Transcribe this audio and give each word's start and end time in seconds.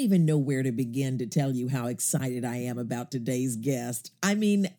Even 0.00 0.24
know 0.24 0.38
where 0.38 0.62
to 0.62 0.72
begin 0.72 1.18
to 1.18 1.26
tell 1.26 1.52
you 1.52 1.68
how 1.68 1.86
excited 1.86 2.42
I 2.42 2.56
am 2.56 2.78
about 2.78 3.10
today's 3.10 3.56
guest. 3.56 4.12
I 4.22 4.34
mean, 4.34 4.70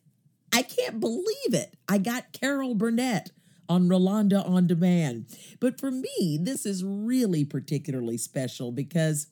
I 0.51 0.63
can't 0.63 0.99
believe 0.99 1.53
it. 1.53 1.77
I 1.87 1.99
got 1.99 2.33
Carol 2.33 2.73
Burnett 2.73 3.29
on 3.69 3.87
Rolanda 3.87 4.43
on 4.47 4.65
Demand. 4.65 5.27
But 5.59 5.79
for 5.79 5.91
me, 5.91 6.39
this 6.41 6.65
is 6.65 6.83
really 6.83 7.45
particularly 7.45 8.17
special 8.17 8.71
because 8.71 9.27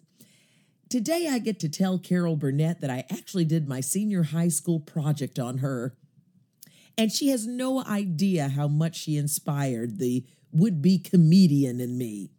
today 0.89 1.27
I 1.27 1.39
get 1.39 1.59
to 1.61 1.69
tell 1.69 1.97
Carol 1.97 2.35
Burnett 2.35 2.81
that 2.81 2.91
I 2.91 3.05
actually 3.11 3.45
did 3.45 3.67
my 3.67 3.81
senior 3.81 4.23
high 4.23 4.47
school 4.47 4.79
project 4.79 5.39
on 5.39 5.57
her. 5.57 5.97
And 6.97 7.11
she 7.11 7.29
has 7.29 7.47
no 7.47 7.83
idea 7.83 8.49
how 8.49 8.67
much 8.67 8.95
she 8.95 9.17
inspired 9.17 9.97
the 9.97 10.23
would 10.51 10.81
be 10.81 10.99
comedian 10.99 11.79
in 11.79 11.97
me 11.97 12.29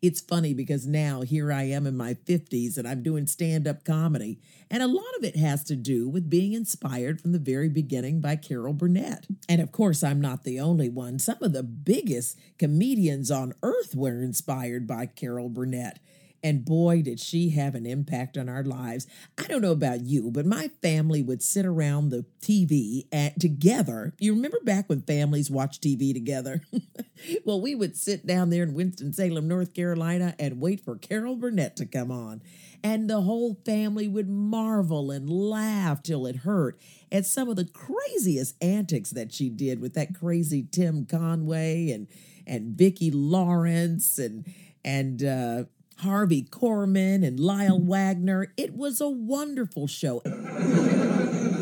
it's 0.00 0.20
funny 0.20 0.54
because 0.54 0.86
now 0.86 1.22
here 1.22 1.52
I 1.52 1.64
am 1.64 1.86
in 1.86 1.96
my 1.96 2.14
50s 2.14 2.76
and 2.76 2.86
I'm 2.86 3.02
doing 3.02 3.26
stand 3.26 3.66
up 3.66 3.84
comedy. 3.84 4.38
And 4.70 4.82
a 4.82 4.86
lot 4.86 5.16
of 5.16 5.24
it 5.24 5.36
has 5.36 5.64
to 5.64 5.76
do 5.76 6.08
with 6.08 6.30
being 6.30 6.52
inspired 6.52 7.20
from 7.20 7.32
the 7.32 7.38
very 7.38 7.68
beginning 7.68 8.20
by 8.20 8.36
Carol 8.36 8.74
Burnett. 8.74 9.26
And 9.48 9.60
of 9.60 9.72
course, 9.72 10.04
I'm 10.04 10.20
not 10.20 10.44
the 10.44 10.60
only 10.60 10.88
one. 10.88 11.18
Some 11.18 11.42
of 11.42 11.52
the 11.52 11.62
biggest 11.62 12.38
comedians 12.58 13.30
on 13.30 13.54
earth 13.62 13.94
were 13.94 14.22
inspired 14.22 14.86
by 14.86 15.06
Carol 15.06 15.48
Burnett. 15.48 15.98
And 16.42 16.64
boy, 16.64 17.02
did 17.02 17.18
she 17.18 17.50
have 17.50 17.74
an 17.74 17.86
impact 17.86 18.36
on 18.38 18.48
our 18.48 18.62
lives. 18.62 19.06
I 19.36 19.44
don't 19.44 19.62
know 19.62 19.72
about 19.72 20.02
you, 20.02 20.30
but 20.30 20.46
my 20.46 20.68
family 20.82 21.22
would 21.22 21.42
sit 21.42 21.66
around 21.66 22.10
the 22.10 22.24
TV 22.40 23.06
at, 23.12 23.40
together. 23.40 24.14
You 24.18 24.34
remember 24.34 24.58
back 24.62 24.88
when 24.88 25.02
families 25.02 25.50
watched 25.50 25.82
TV 25.82 26.14
together? 26.14 26.62
well, 27.44 27.60
we 27.60 27.74
would 27.74 27.96
sit 27.96 28.26
down 28.26 28.50
there 28.50 28.62
in 28.62 28.74
Winston-Salem, 28.74 29.48
North 29.48 29.74
Carolina, 29.74 30.34
and 30.38 30.60
wait 30.60 30.84
for 30.84 30.96
Carol 30.96 31.36
Burnett 31.36 31.76
to 31.76 31.86
come 31.86 32.10
on. 32.10 32.42
And 32.84 33.10
the 33.10 33.22
whole 33.22 33.58
family 33.66 34.06
would 34.06 34.28
marvel 34.28 35.10
and 35.10 35.28
laugh 35.28 36.02
till 36.02 36.26
it 36.26 36.36
hurt 36.36 36.78
at 37.10 37.26
some 37.26 37.48
of 37.48 37.56
the 37.56 37.64
craziest 37.64 38.54
antics 38.62 39.10
that 39.10 39.32
she 39.32 39.48
did 39.48 39.80
with 39.80 39.94
that 39.94 40.14
crazy 40.14 40.66
Tim 40.70 41.04
Conway 41.04 41.90
and 41.90 42.06
and 42.46 42.76
Vicki 42.76 43.10
Lawrence 43.10 44.18
and 44.18 44.44
and 44.84 45.22
uh, 45.22 45.64
Harvey 46.00 46.42
Korman 46.42 47.26
and 47.26 47.40
Lyle 47.40 47.80
Waggoner. 47.80 48.52
It 48.56 48.76
was 48.76 49.00
a 49.00 49.08
wonderful 49.08 49.86
show. 49.86 50.22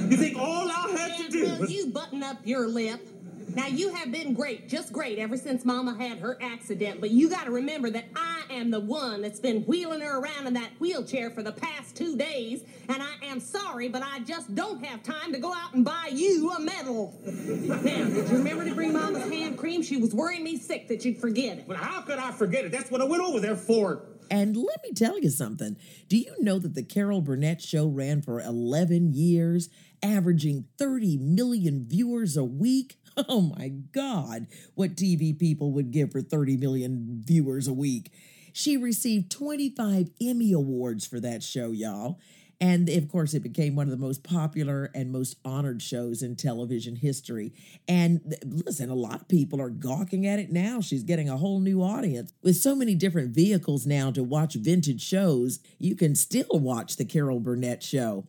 You 0.06 0.16
think 0.16 0.38
all 0.38 0.70
I 0.70 0.94
had 0.96 1.16
to 1.16 1.28
do 1.28 1.44
Will 1.46 1.58
was. 1.62 1.72
you 1.72 1.88
button 1.88 2.22
up 2.22 2.36
your 2.44 2.68
lip? 2.68 3.08
Now 3.56 3.66
you 3.66 3.92
have 3.92 4.12
been 4.12 4.34
great, 4.34 4.68
just 4.68 4.92
great, 4.92 5.18
ever 5.18 5.36
since 5.36 5.64
Mama 5.64 5.96
had 5.98 6.18
her 6.18 6.38
accident. 6.40 7.00
But 7.00 7.10
you 7.10 7.28
got 7.28 7.46
to 7.46 7.50
remember 7.50 7.90
that 7.90 8.04
I 8.14 8.42
am 8.50 8.70
the 8.70 8.78
one 8.78 9.20
that's 9.20 9.40
been 9.40 9.62
wheeling 9.62 10.02
her 10.02 10.20
around 10.20 10.46
in 10.46 10.54
that 10.54 10.70
wheelchair 10.78 11.30
for 11.30 11.42
the 11.42 11.50
past 11.50 11.96
two 11.96 12.16
days, 12.16 12.62
and 12.88 13.02
I 13.02 13.14
am 13.24 13.40
sorry, 13.40 13.88
but 13.88 14.02
I 14.04 14.20
just 14.20 14.54
don't 14.54 14.84
have 14.84 15.02
time 15.02 15.32
to 15.32 15.40
go 15.40 15.52
out 15.52 15.74
and 15.74 15.84
buy 15.84 16.10
you 16.12 16.52
a 16.52 16.60
medal. 16.60 17.18
now, 17.24 17.82
did 17.82 18.28
you 18.30 18.36
remember 18.36 18.64
to 18.64 18.74
bring 18.76 18.92
Mama's 18.92 19.28
hand 19.28 19.58
cream? 19.58 19.82
She 19.82 19.96
was 19.96 20.14
worrying 20.14 20.44
me 20.44 20.56
sick 20.56 20.86
that 20.86 21.04
you'd 21.04 21.18
forget 21.18 21.58
it. 21.58 21.66
Well, 21.66 21.78
how 21.78 22.02
could 22.02 22.20
I 22.20 22.30
forget 22.30 22.64
it? 22.64 22.70
That's 22.70 22.92
what 22.92 23.00
I 23.00 23.04
went 23.04 23.24
over 23.24 23.40
there 23.40 23.56
for. 23.56 24.02
And 24.30 24.56
let 24.56 24.82
me 24.82 24.92
tell 24.92 25.18
you 25.20 25.30
something. 25.30 25.76
Do 26.08 26.16
you 26.16 26.34
know 26.38 26.58
that 26.58 26.74
the 26.74 26.82
Carol 26.82 27.20
Burnett 27.20 27.60
show 27.62 27.86
ran 27.86 28.22
for 28.22 28.40
11 28.40 29.12
years, 29.14 29.68
averaging 30.02 30.66
30 30.78 31.16
million 31.18 31.86
viewers 31.88 32.36
a 32.36 32.44
week? 32.44 32.96
Oh 33.30 33.40
my 33.40 33.68
God, 33.68 34.46
what 34.74 34.94
TV 34.94 35.38
people 35.38 35.72
would 35.72 35.90
give 35.90 36.12
for 36.12 36.20
30 36.20 36.58
million 36.58 37.22
viewers 37.24 37.66
a 37.66 37.72
week. 37.72 38.12
She 38.52 38.76
received 38.76 39.30
25 39.30 40.10
Emmy 40.20 40.52
Awards 40.52 41.06
for 41.06 41.18
that 41.20 41.42
show, 41.42 41.70
y'all. 41.72 42.18
And 42.60 42.88
of 42.88 43.10
course, 43.10 43.34
it 43.34 43.42
became 43.42 43.76
one 43.76 43.86
of 43.86 43.90
the 43.90 44.04
most 44.04 44.22
popular 44.22 44.90
and 44.94 45.12
most 45.12 45.36
honored 45.44 45.82
shows 45.82 46.22
in 46.22 46.36
television 46.36 46.96
history. 46.96 47.52
And 47.86 48.34
listen, 48.44 48.88
a 48.88 48.94
lot 48.94 49.20
of 49.20 49.28
people 49.28 49.60
are 49.60 49.68
gawking 49.68 50.26
at 50.26 50.38
it 50.38 50.50
now. 50.50 50.80
She's 50.80 51.02
getting 51.02 51.28
a 51.28 51.36
whole 51.36 51.60
new 51.60 51.82
audience. 51.82 52.32
With 52.42 52.56
so 52.56 52.74
many 52.74 52.94
different 52.94 53.34
vehicles 53.34 53.86
now 53.86 54.10
to 54.12 54.22
watch 54.22 54.54
vintage 54.54 55.02
shows, 55.02 55.60
you 55.78 55.94
can 55.94 56.14
still 56.14 56.46
watch 56.50 56.96
the 56.96 57.04
Carol 57.04 57.40
Burnett 57.40 57.82
show. 57.82 58.26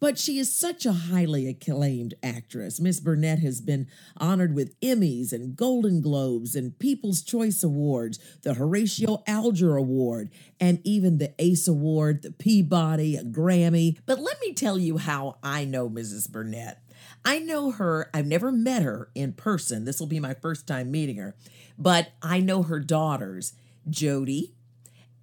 But 0.00 0.18
she 0.18 0.38
is 0.38 0.52
such 0.52 0.84
a 0.84 0.92
highly 0.92 1.48
acclaimed 1.48 2.14
actress. 2.22 2.80
Miss 2.80 2.98
Burnett 3.00 3.38
has 3.40 3.60
been 3.60 3.86
honored 4.16 4.54
with 4.54 4.78
Emmys 4.80 5.32
and 5.32 5.56
Golden 5.56 6.00
Globes 6.00 6.54
and 6.54 6.78
People's 6.78 7.22
Choice 7.22 7.62
Awards, 7.62 8.18
the 8.42 8.54
Horatio 8.54 9.22
Alger 9.26 9.76
Award, 9.76 10.30
and 10.60 10.80
even 10.84 11.18
the 11.18 11.34
ACE 11.38 11.68
Award, 11.68 12.22
the 12.22 12.32
Peabody, 12.32 13.16
a 13.16 13.24
Grammy. 13.24 13.98
But 14.06 14.20
let 14.20 14.40
me 14.40 14.52
tell 14.52 14.78
you 14.78 14.98
how 14.98 15.38
I 15.42 15.64
know 15.64 15.88
Mrs. 15.88 16.30
Burnett. 16.30 16.82
I 17.24 17.38
know 17.38 17.70
her, 17.72 18.10
I've 18.14 18.26
never 18.26 18.50
met 18.50 18.82
her 18.82 19.10
in 19.14 19.32
person. 19.32 19.84
This 19.84 20.00
will 20.00 20.06
be 20.06 20.20
my 20.20 20.34
first 20.34 20.66
time 20.66 20.90
meeting 20.90 21.16
her, 21.16 21.34
but 21.78 22.12
I 22.22 22.40
know 22.40 22.62
her 22.62 22.80
daughters, 22.80 23.52
Jody, 23.88 24.54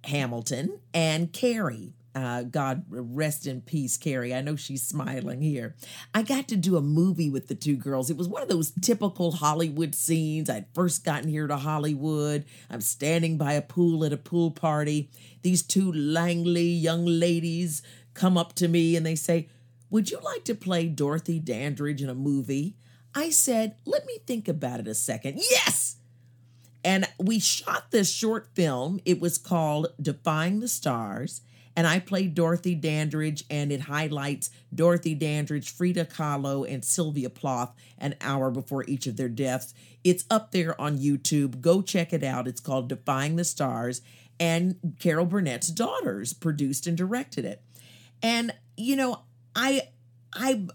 Hamilton, 0.04 0.80
and 0.94 1.32
Carrie. 1.32 1.94
Uh, 2.16 2.44
God 2.44 2.84
rest 2.88 3.46
in 3.46 3.60
peace, 3.60 3.98
Carrie. 3.98 4.34
I 4.34 4.40
know 4.40 4.56
she's 4.56 4.82
smiling 4.82 5.42
here. 5.42 5.74
I 6.14 6.22
got 6.22 6.48
to 6.48 6.56
do 6.56 6.78
a 6.78 6.80
movie 6.80 7.28
with 7.28 7.48
the 7.48 7.54
two 7.54 7.76
girls. 7.76 8.08
It 8.08 8.16
was 8.16 8.26
one 8.26 8.40
of 8.40 8.48
those 8.48 8.72
typical 8.80 9.32
Hollywood 9.32 9.94
scenes. 9.94 10.48
I'd 10.48 10.64
first 10.72 11.04
gotten 11.04 11.28
here 11.28 11.46
to 11.46 11.58
Hollywood. 11.58 12.46
I'm 12.70 12.80
standing 12.80 13.36
by 13.36 13.52
a 13.52 13.60
pool 13.60 14.02
at 14.02 14.14
a 14.14 14.16
pool 14.16 14.50
party. 14.50 15.10
These 15.42 15.62
two 15.62 15.92
Langley 15.92 16.70
young 16.70 17.04
ladies 17.04 17.82
come 18.14 18.38
up 18.38 18.54
to 18.54 18.66
me 18.66 18.96
and 18.96 19.04
they 19.04 19.14
say, 19.14 19.50
Would 19.90 20.10
you 20.10 20.18
like 20.22 20.44
to 20.46 20.54
play 20.54 20.86
Dorothy 20.86 21.38
Dandridge 21.38 22.00
in 22.00 22.08
a 22.08 22.14
movie? 22.14 22.76
I 23.14 23.28
said, 23.28 23.76
Let 23.84 24.06
me 24.06 24.20
think 24.26 24.48
about 24.48 24.80
it 24.80 24.88
a 24.88 24.94
second. 24.94 25.36
Yes! 25.36 25.96
And 26.82 27.06
we 27.18 27.40
shot 27.40 27.90
this 27.90 28.10
short 28.10 28.48
film. 28.54 29.00
It 29.04 29.20
was 29.20 29.36
called 29.36 29.88
Defying 30.00 30.60
the 30.60 30.68
Stars. 30.68 31.42
And 31.76 31.86
I 31.86 32.00
play 32.00 32.26
Dorothy 32.26 32.74
Dandridge, 32.74 33.44
and 33.50 33.70
it 33.70 33.82
highlights 33.82 34.50
Dorothy 34.74 35.14
Dandridge, 35.14 35.70
Frida 35.70 36.06
Kahlo, 36.06 36.66
and 36.68 36.82
Sylvia 36.82 37.28
Plath 37.28 37.74
an 37.98 38.14
hour 38.22 38.50
before 38.50 38.84
each 38.84 39.06
of 39.06 39.16
their 39.16 39.28
deaths. 39.28 39.74
It's 40.02 40.24
up 40.30 40.52
there 40.52 40.80
on 40.80 40.98
YouTube. 40.98 41.60
Go 41.60 41.82
check 41.82 42.14
it 42.14 42.24
out. 42.24 42.48
It's 42.48 42.60
called 42.60 42.88
Defying 42.88 43.36
the 43.36 43.44
Stars. 43.44 44.00
And 44.40 44.96
Carol 44.98 45.26
Burnett's 45.26 45.68
daughters 45.68 46.32
produced 46.32 46.86
and 46.86 46.96
directed 46.96 47.44
it. 47.44 47.62
And, 48.22 48.54
you 48.76 48.96
know, 48.96 49.22
I 49.54 49.88
I 50.32 50.66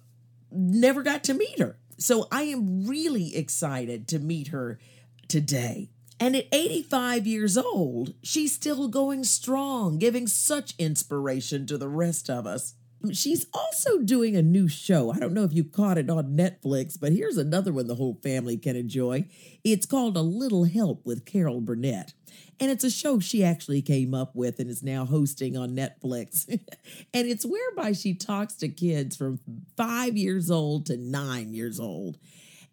never 0.52 1.04
got 1.04 1.24
to 1.26 1.34
meet 1.34 1.60
her. 1.60 1.78
So 1.98 2.28
I 2.32 2.44
am 2.44 2.88
really 2.88 3.36
excited 3.36 4.08
to 4.10 4.20
meet 4.20 4.48
her 4.48 4.80
today. 5.28 5.90
And 6.22 6.36
at 6.36 6.46
85 6.52 7.26
years 7.26 7.58
old, 7.58 8.14
she's 8.22 8.54
still 8.54 8.88
going 8.88 9.24
strong, 9.24 9.98
giving 9.98 10.28
such 10.28 10.76
inspiration 10.78 11.66
to 11.66 11.80
the 11.80 11.90
rest 11.90 12.29
of 12.29 12.46
us. 12.46 12.76
She's 13.12 13.47
also 13.56 13.97
doing 13.97 14.35
a 14.35 14.44
new 14.44 14.68
show. 14.68 15.12
I 15.12 15.18
don't 15.18 15.34
know 15.34 15.46
if 15.46 15.53
you 15.53 15.64
caught 15.64 15.97
it 15.97 16.12
on 16.12 16.38
Netflix, 16.38 16.96
but 17.00 17.12
here's 17.12 17.38
another 17.38 17.73
one 17.73 17.88
the 17.88 17.96
whole 17.96 18.20
family 18.22 18.56
can 18.56 18.76
enjoy. 18.76 19.26
It's 19.64 19.88
called 19.88 20.16
A 20.16 20.22
Little 20.22 20.66
Help 20.66 21.08
with 21.08 21.26
Carol 21.26 21.59
Burnett. 21.59 22.14
And 22.59 22.70
it's 22.70 22.84
a 22.84 22.91
show 22.91 23.20
she 23.20 23.44
actually 23.44 23.82
came 23.82 24.14
up 24.14 24.35
with 24.35 24.59
and 24.59 24.70
is 24.70 24.84
now 24.84 25.06
hosting 25.06 25.58
on 25.58 25.72
Netflix. 25.72 26.47
and 27.16 27.28
it's 27.28 27.47
whereby 27.47 27.94
she 27.94 28.14
talks 28.14 28.53
to 28.58 28.70
kids 28.70 29.18
from 29.18 29.40
five 29.76 30.16
years 30.16 30.52
old 30.52 30.85
to 30.85 30.97
nine 30.97 31.56
years 31.56 31.79
old. 31.79 32.20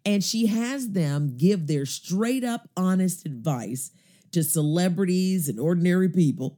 And 0.05 0.23
she 0.23 0.47
has 0.47 0.91
them 0.91 1.37
give 1.37 1.67
their 1.67 1.85
straight 1.85 2.43
up 2.43 2.69
honest 2.77 3.25
advice 3.25 3.91
to 4.31 4.43
celebrities 4.43 5.49
and 5.49 5.59
ordinary 5.59 6.09
people 6.09 6.57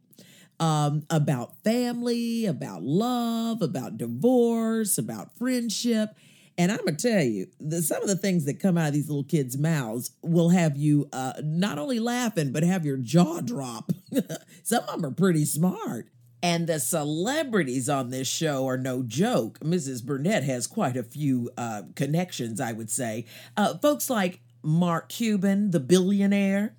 um, 0.59 1.03
about 1.09 1.57
family, 1.63 2.45
about 2.45 2.83
love, 2.83 3.61
about 3.61 3.97
divorce, 3.97 4.97
about 4.97 5.35
friendship. 5.38 6.09
And 6.57 6.71
I'm 6.71 6.77
gonna 6.79 6.93
tell 6.93 7.23
you, 7.23 7.47
the, 7.59 7.81
some 7.81 8.03
of 8.03 8.07
the 8.07 8.15
things 8.15 8.45
that 8.45 8.59
come 8.59 8.77
out 8.77 8.89
of 8.89 8.93
these 8.93 9.09
little 9.09 9.23
kids' 9.23 9.57
mouths 9.57 10.11
will 10.21 10.49
have 10.49 10.77
you 10.77 11.09
uh, 11.11 11.33
not 11.43 11.79
only 11.79 11.99
laughing 11.99 12.51
but 12.51 12.63
have 12.63 12.85
your 12.85 12.97
jaw 12.97 13.41
drop. 13.41 13.91
some 14.63 14.83
of 14.83 15.01
them 15.01 15.05
are 15.05 15.15
pretty 15.15 15.45
smart. 15.45 16.09
And 16.43 16.67
the 16.67 16.79
celebrities 16.79 17.88
on 17.88 18.09
this 18.09 18.27
show 18.27 18.67
are 18.67 18.77
no 18.77 19.03
joke. 19.03 19.59
Mrs. 19.59 20.03
Burnett 20.03 20.43
has 20.43 20.65
quite 20.65 20.97
a 20.97 21.03
few 21.03 21.51
uh, 21.57 21.83
connections, 21.95 22.59
I 22.59 22.71
would 22.71 22.89
say. 22.89 23.25
Uh, 23.55 23.77
folks 23.77 24.09
like 24.09 24.39
Mark 24.63 25.09
Cuban, 25.09 25.71
the 25.71 25.79
billionaire, 25.79 26.75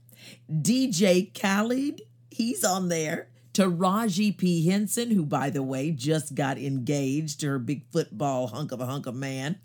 DJ 0.50 1.32
Khaled, 1.32 2.02
he's 2.30 2.64
on 2.64 2.88
there. 2.88 3.28
Taraji 3.52 4.36
P. 4.36 4.66
Henson, 4.66 5.10
who, 5.10 5.26
by 5.26 5.50
the 5.50 5.62
way, 5.62 5.90
just 5.90 6.34
got 6.34 6.56
engaged 6.56 7.40
to 7.40 7.48
her 7.48 7.58
big 7.58 7.84
football 7.92 8.46
hunk 8.46 8.72
of 8.72 8.80
a 8.80 8.86
hunk 8.86 9.06
of 9.06 9.14
man. 9.14 9.58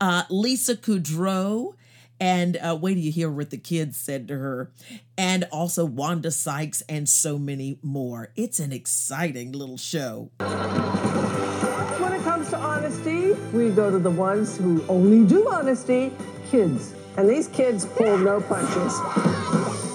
Uh, 0.00 0.24
Lisa 0.30 0.76
Kudrow, 0.76 1.74
and 2.20 2.56
uh, 2.56 2.76
wait 2.80 2.94
till 2.94 3.02
you 3.02 3.12
hear 3.12 3.30
what 3.30 3.50
the 3.50 3.58
kids 3.58 3.96
said 3.96 4.28
to 4.28 4.36
her. 4.36 4.70
And 5.16 5.46
also 5.52 5.84
Wanda 5.84 6.30
Sykes 6.30 6.82
and 6.82 7.08
so 7.08 7.38
many 7.38 7.78
more. 7.82 8.30
It's 8.36 8.58
an 8.60 8.72
exciting 8.72 9.52
little 9.52 9.78
show. 9.78 10.30
When 10.38 12.12
it 12.12 12.22
comes 12.22 12.50
to 12.50 12.58
honesty, 12.58 13.32
we 13.52 13.70
go 13.70 13.90
to 13.90 13.98
the 13.98 14.10
ones 14.10 14.56
who 14.56 14.84
only 14.88 15.26
do 15.26 15.48
honesty 15.50 16.12
kids. 16.50 16.94
And 17.16 17.28
these 17.28 17.48
kids 17.48 17.86
pull 17.86 18.18
no 18.18 18.40
punches. 18.40 18.92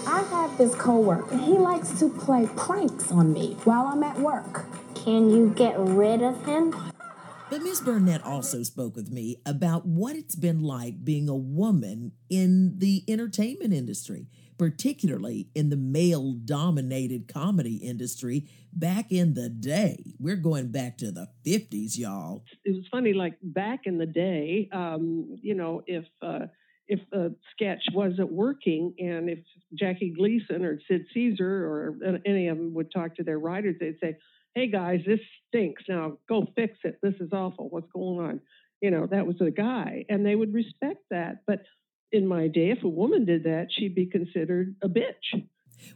I 0.07 0.25
have 0.31 0.57
this 0.57 0.73
coworker. 0.75 1.37
He 1.37 1.53
likes 1.53 1.99
to 1.99 2.09
play 2.09 2.47
pranks 2.55 3.11
on 3.11 3.33
me 3.33 3.57
while 3.63 3.87
I'm 3.87 4.03
at 4.03 4.17
work. 4.19 4.65
Can 4.95 5.29
you 5.29 5.49
get 5.55 5.77
rid 5.77 6.21
of 6.21 6.45
him? 6.45 6.73
But 7.49 7.63
Ms. 7.63 7.81
Burnett 7.81 8.23
also 8.23 8.61
spoke 8.61 8.95
with 8.95 9.11
me 9.11 9.41
about 9.43 9.83
what 9.83 10.15
it's 10.15 10.35
been 10.35 10.61
like 10.61 11.03
being 11.03 11.27
a 11.27 11.35
woman 11.35 12.11
in 12.29 12.77
the 12.77 13.03
entertainment 13.07 13.73
industry, 13.73 14.27
particularly 14.59 15.49
in 15.55 15.71
the 15.71 15.75
male 15.75 16.33
dominated 16.33 17.27
comedy 17.27 17.77
industry 17.77 18.47
back 18.71 19.11
in 19.11 19.33
the 19.33 19.49
day. 19.49 20.13
We're 20.19 20.35
going 20.35 20.71
back 20.71 20.99
to 20.99 21.11
the 21.11 21.29
50s, 21.43 21.97
y'all. 21.97 22.43
It 22.65 22.75
was 22.75 22.85
funny, 22.91 23.13
like 23.13 23.39
back 23.41 23.81
in 23.85 23.97
the 23.97 24.05
day, 24.05 24.69
um, 24.71 25.35
you 25.41 25.55
know, 25.55 25.81
if. 25.87 26.05
Uh, 26.21 26.47
if 26.91 26.99
a 27.13 27.29
sketch 27.51 27.83
wasn't 27.93 28.31
working 28.31 28.95
and 28.97 29.29
if 29.29 29.37
Jackie 29.75 30.09
Gleason 30.09 30.65
or 30.65 30.79
Sid 30.87 31.05
Caesar 31.13 31.45
or 31.45 31.95
any 32.25 32.47
of 32.47 32.57
them 32.57 32.73
would 32.73 32.91
talk 32.91 33.15
to 33.17 33.23
their 33.23 33.37
writers, 33.37 33.75
they'd 33.79 33.99
say, 34.01 34.17
Hey 34.55 34.69
guys, 34.69 35.01
this 35.05 35.19
stinks. 35.47 35.83
Now 35.87 36.17
go 36.27 36.47
fix 36.55 36.73
it. 36.83 36.99
This 37.01 37.15
is 37.19 37.31
awful. 37.31 37.69
What's 37.69 37.91
going 37.93 38.19
on? 38.19 38.41
You 38.81 38.91
know, 38.91 39.07
that 39.07 39.27
was 39.27 39.35
a 39.41 39.51
guy. 39.51 40.05
And 40.09 40.25
they 40.25 40.35
would 40.35 40.53
respect 40.53 41.03
that. 41.11 41.43
But 41.45 41.63
in 42.11 42.27
my 42.27 42.47
day, 42.47 42.71
if 42.71 42.83
a 42.83 42.89
woman 42.89 43.25
did 43.25 43.43
that, 43.43 43.67
she'd 43.71 43.95
be 43.95 44.07
considered 44.07 44.75
a 44.81 44.89
bitch. 44.89 45.43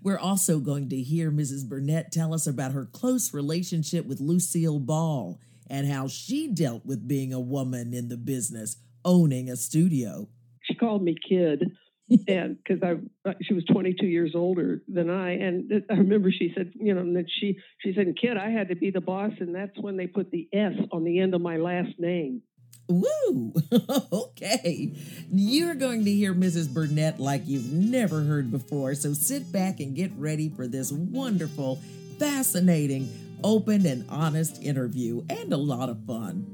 We're 0.01 0.19
also 0.19 0.59
going 0.59 0.89
to 0.89 0.97
hear 0.97 1.31
Mrs. 1.31 1.67
Burnett 1.67 2.11
tell 2.11 2.33
us 2.33 2.47
about 2.47 2.71
her 2.71 2.85
close 2.85 3.33
relationship 3.33 4.05
with 4.05 4.21
Lucille 4.21 4.79
Ball 4.79 5.39
and 5.67 5.87
how 5.87 6.07
she 6.07 6.47
dealt 6.47 6.85
with 6.85 7.07
being 7.07 7.33
a 7.33 7.39
woman 7.39 7.93
in 7.93 8.07
the 8.07 8.17
business, 8.17 8.77
owning 9.03 9.49
a 9.49 9.55
studio 9.57 10.27
she 10.63 10.75
called 10.75 11.03
me 11.03 11.15
kid 11.27 11.71
and 12.27 12.57
because 12.57 12.81
I 12.83 13.29
uh, 13.29 13.33
she 13.41 13.53
was 13.53 13.63
22 13.65 14.05
years 14.05 14.33
older 14.35 14.81
than 14.87 15.09
I 15.09 15.31
and 15.31 15.83
I 15.89 15.95
remember 15.95 16.31
she 16.31 16.51
said 16.55 16.71
you 16.75 16.93
know 16.93 17.01
and 17.01 17.15
that 17.15 17.25
she 17.29 17.57
she 17.79 17.93
said 17.93 18.07
kid 18.19 18.37
I 18.37 18.49
had 18.49 18.69
to 18.69 18.75
be 18.75 18.91
the 18.91 19.01
boss 19.01 19.31
and 19.39 19.55
that's 19.55 19.77
when 19.79 19.97
they 19.97 20.07
put 20.07 20.31
the 20.31 20.47
S 20.53 20.73
on 20.91 21.03
the 21.03 21.19
end 21.19 21.33
of 21.33 21.41
my 21.41 21.57
last 21.57 21.99
name. 21.99 22.41
Woo! 22.89 23.53
okay. 24.11 24.93
You're 25.31 25.75
going 25.75 26.03
to 26.03 26.11
hear 26.11 26.33
Mrs. 26.33 26.71
Burnett 26.71 27.19
like 27.19 27.43
you've 27.45 27.71
never 27.71 28.23
heard 28.23 28.51
before. 28.51 28.93
So 28.93 29.13
sit 29.13 29.51
back 29.51 29.79
and 29.79 29.95
get 29.95 30.11
ready 30.17 30.49
for 30.49 30.67
this 30.67 30.91
wonderful, 30.91 31.81
fascinating, 32.19 33.39
open, 33.41 33.85
and 33.85 34.05
honest 34.09 34.61
interview 34.61 35.23
and 35.29 35.53
a 35.53 35.57
lot 35.57 35.87
of 35.87 36.05
fun. 36.05 36.45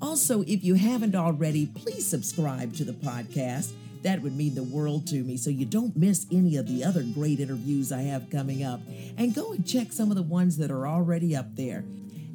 Also, 0.00 0.42
if 0.42 0.62
you 0.62 0.74
haven't 0.74 1.14
already, 1.14 1.66
please 1.66 2.06
subscribe 2.06 2.74
to 2.74 2.84
the 2.84 2.92
podcast. 2.92 3.72
That 4.06 4.22
would 4.22 4.36
mean 4.36 4.54
the 4.54 4.62
world 4.62 5.08
to 5.08 5.24
me 5.24 5.36
so 5.36 5.50
you 5.50 5.66
don't 5.66 5.96
miss 5.96 6.26
any 6.30 6.58
of 6.58 6.68
the 6.68 6.84
other 6.84 7.02
great 7.02 7.40
interviews 7.40 7.90
I 7.90 8.02
have 8.02 8.30
coming 8.30 8.62
up. 8.62 8.80
And 9.18 9.34
go 9.34 9.50
and 9.50 9.66
check 9.66 9.90
some 9.90 10.12
of 10.12 10.16
the 10.16 10.22
ones 10.22 10.58
that 10.58 10.70
are 10.70 10.86
already 10.86 11.34
up 11.34 11.56
there. 11.56 11.82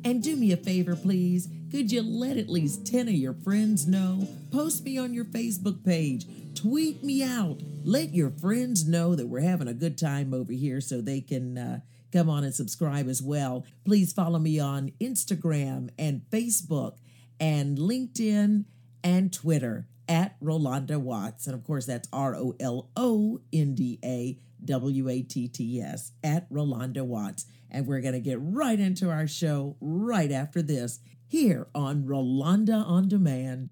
And 0.03 0.21
do 0.21 0.35
me 0.35 0.51
a 0.51 0.57
favor, 0.57 0.97
please. 0.97 1.47
Could 1.71 1.89
you 1.89 2.01
let 2.01 2.35
at 2.35 2.49
least 2.49 2.85
10 2.85 3.07
of 3.07 3.13
your 3.13 3.33
friends 3.33 3.87
know? 3.87 4.27
Post 4.51 4.83
me 4.83 4.97
on 4.97 5.13
your 5.13 5.23
Facebook 5.23 5.85
page. 5.85 6.25
Tweet 6.55 7.05
me 7.05 7.23
out. 7.23 7.61
Let 7.85 8.13
your 8.13 8.31
friends 8.31 8.85
know 8.85 9.15
that 9.15 9.27
we're 9.27 9.39
having 9.39 9.69
a 9.69 9.73
good 9.73 9.97
time 9.97 10.33
over 10.33 10.51
here 10.51 10.81
so 10.81 10.99
they 10.99 11.21
can 11.21 11.57
uh, 11.57 11.79
come 12.11 12.29
on 12.29 12.43
and 12.43 12.53
subscribe 12.53 13.07
as 13.07 13.21
well. 13.21 13.65
Please 13.85 14.11
follow 14.11 14.39
me 14.39 14.59
on 14.59 14.91
Instagram 14.99 15.89
and 15.97 16.23
Facebook 16.29 16.97
and 17.39 17.77
LinkedIn 17.77 18.65
and 19.05 19.31
Twitter 19.31 19.87
at 20.11 20.37
Rolanda 20.41 20.99
Watts. 20.99 21.47
And 21.47 21.55
of 21.55 21.63
course, 21.63 21.85
that's 21.85 22.07
R 22.11 22.35
O 22.35 22.53
L 22.59 22.89
O 22.97 23.39
N 23.53 23.73
D 23.73 23.97
A 24.03 24.37
W 24.65 25.07
A 25.09 25.21
T 25.23 25.47
T 25.47 25.81
S 25.81 26.11
at 26.23 26.51
Rolanda 26.51 27.03
Watts. 27.03 27.45
And 27.71 27.87
we're 27.87 28.01
going 28.01 28.13
to 28.13 28.19
get 28.19 28.37
right 28.41 28.77
into 28.79 29.09
our 29.09 29.25
show 29.25 29.77
right 29.79 30.31
after 30.31 30.61
this 30.61 30.99
here 31.25 31.67
on 31.73 32.03
Rolanda 32.03 32.85
On 32.85 33.07
Demand. 33.07 33.69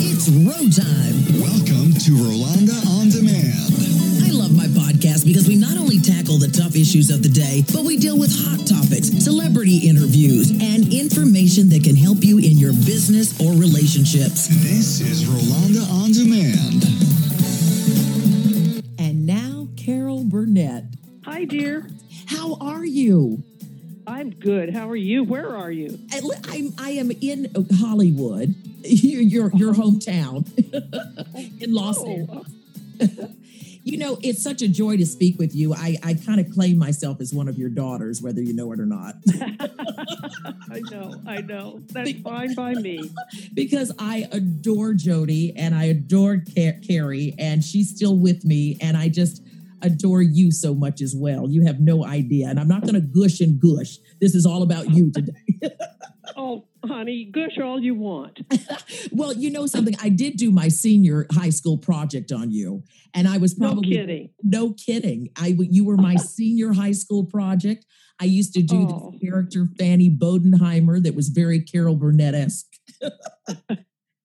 It's 0.00 0.28
road 0.28 0.74
time. 0.74 1.40
Welcome 1.40 1.94
to 1.94 2.10
Rolanda 2.18 2.74
On 2.98 3.08
Demand 3.08 3.98
I 4.28 4.30
love 4.30 4.52
my 4.54 4.66
podcast 4.76 5.24
because 5.24 5.48
we 5.48 5.56
not 5.56 5.78
only 5.78 5.98
tackle 5.98 6.36
the 6.36 6.52
tough 6.52 6.76
issues 6.76 7.08
of 7.08 7.22
the 7.22 7.30
day, 7.32 7.64
but 7.72 7.84
we 7.84 7.96
deal 7.96 8.18
with 8.18 8.28
hot 8.44 8.60
topics, 8.68 9.08
celebrity 9.24 9.88
interviews, 9.88 10.27
relationships. 13.88 14.48
This 14.48 15.00
is 15.00 15.24
Rolanda 15.24 15.90
on 15.90 16.12
Demand. 16.12 16.84
And 18.98 19.24
now, 19.24 19.68
Carol 19.78 20.24
Burnett. 20.24 20.84
Hi, 21.24 21.46
dear. 21.46 21.88
How 22.26 22.58
are 22.60 22.84
you? 22.84 23.42
I'm 24.06 24.28
good. 24.28 24.74
How 24.74 24.90
are 24.90 24.96
you? 24.96 25.24
Where 25.24 25.56
are 25.56 25.70
you? 25.70 25.98
I'm 26.12 26.74
I 26.78 26.90
am 26.90 27.10
in 27.22 27.50
Hollywood, 27.80 28.54
your 28.84 29.50
your 29.54 29.72
hometown 29.72 30.44
in 31.62 31.72
Los 31.72 31.96
oh. 31.98 32.44
Angeles. 33.00 33.30
You 33.88 33.96
know, 33.96 34.18
it's 34.22 34.42
such 34.42 34.60
a 34.60 34.68
joy 34.68 34.98
to 34.98 35.06
speak 35.06 35.38
with 35.38 35.54
you. 35.54 35.72
I, 35.72 35.96
I 36.04 36.12
kind 36.12 36.38
of 36.40 36.50
claim 36.52 36.76
myself 36.76 37.22
as 37.22 37.32
one 37.32 37.48
of 37.48 37.56
your 37.56 37.70
daughters, 37.70 38.20
whether 38.20 38.42
you 38.42 38.52
know 38.52 38.70
it 38.72 38.80
or 38.80 38.84
not. 38.84 39.14
I 40.70 40.80
know, 40.90 41.14
I 41.26 41.40
know. 41.40 41.80
That's 41.86 42.12
fine 42.20 42.54
by 42.54 42.74
me. 42.74 43.10
Because 43.54 43.92
I 43.98 44.28
adore 44.30 44.92
Jody 44.92 45.54
and 45.56 45.74
I 45.74 45.84
adore 45.84 46.42
Car- 46.54 46.78
Carrie, 46.86 47.34
and 47.38 47.64
she's 47.64 47.88
still 47.88 48.16
with 48.16 48.44
me. 48.44 48.76
And 48.82 48.96
I 48.96 49.08
just 49.08 49.42
adore 49.82 50.20
you 50.20 50.52
so 50.52 50.74
much 50.74 51.00
as 51.00 51.14
well. 51.16 51.48
You 51.48 51.64
have 51.64 51.80
no 51.80 52.04
idea. 52.04 52.48
And 52.48 52.60
I'm 52.60 52.68
not 52.68 52.82
going 52.82 52.94
to 52.94 53.00
gush 53.00 53.40
and 53.40 53.58
gush. 53.58 53.98
This 54.20 54.34
is 54.34 54.44
all 54.44 54.62
about 54.62 54.90
you 54.90 55.10
today. 55.10 55.32
oh, 56.38 56.64
honey, 56.84 57.24
gush 57.30 57.58
all 57.62 57.80
you 57.80 57.94
want. 57.94 58.40
well, 59.12 59.32
you 59.32 59.50
know 59.50 59.66
something. 59.66 59.94
I 60.00 60.08
did 60.08 60.36
do 60.36 60.50
my 60.50 60.68
senior 60.68 61.26
high 61.32 61.50
school 61.50 61.76
project 61.76 62.32
on 62.32 62.50
you, 62.50 62.84
and 63.12 63.28
I 63.28 63.38
was 63.38 63.54
probably 63.54 63.90
no 63.90 63.96
kidding. 63.96 64.30
No 64.42 64.72
kidding. 64.72 65.28
I 65.36 65.56
you 65.58 65.84
were 65.84 65.96
my 65.96 66.16
senior 66.16 66.72
high 66.72 66.92
school 66.92 67.24
project. 67.24 67.84
I 68.20 68.24
used 68.24 68.54
to 68.54 68.62
do 68.62 68.88
oh. 68.88 69.10
this 69.12 69.20
character 69.20 69.66
Fanny 69.78 70.10
Bodenheimer 70.10 71.02
that 71.02 71.14
was 71.14 71.28
very 71.28 71.60
Carol 71.60 71.96
Burnett 71.96 72.34
esque. 72.34 72.66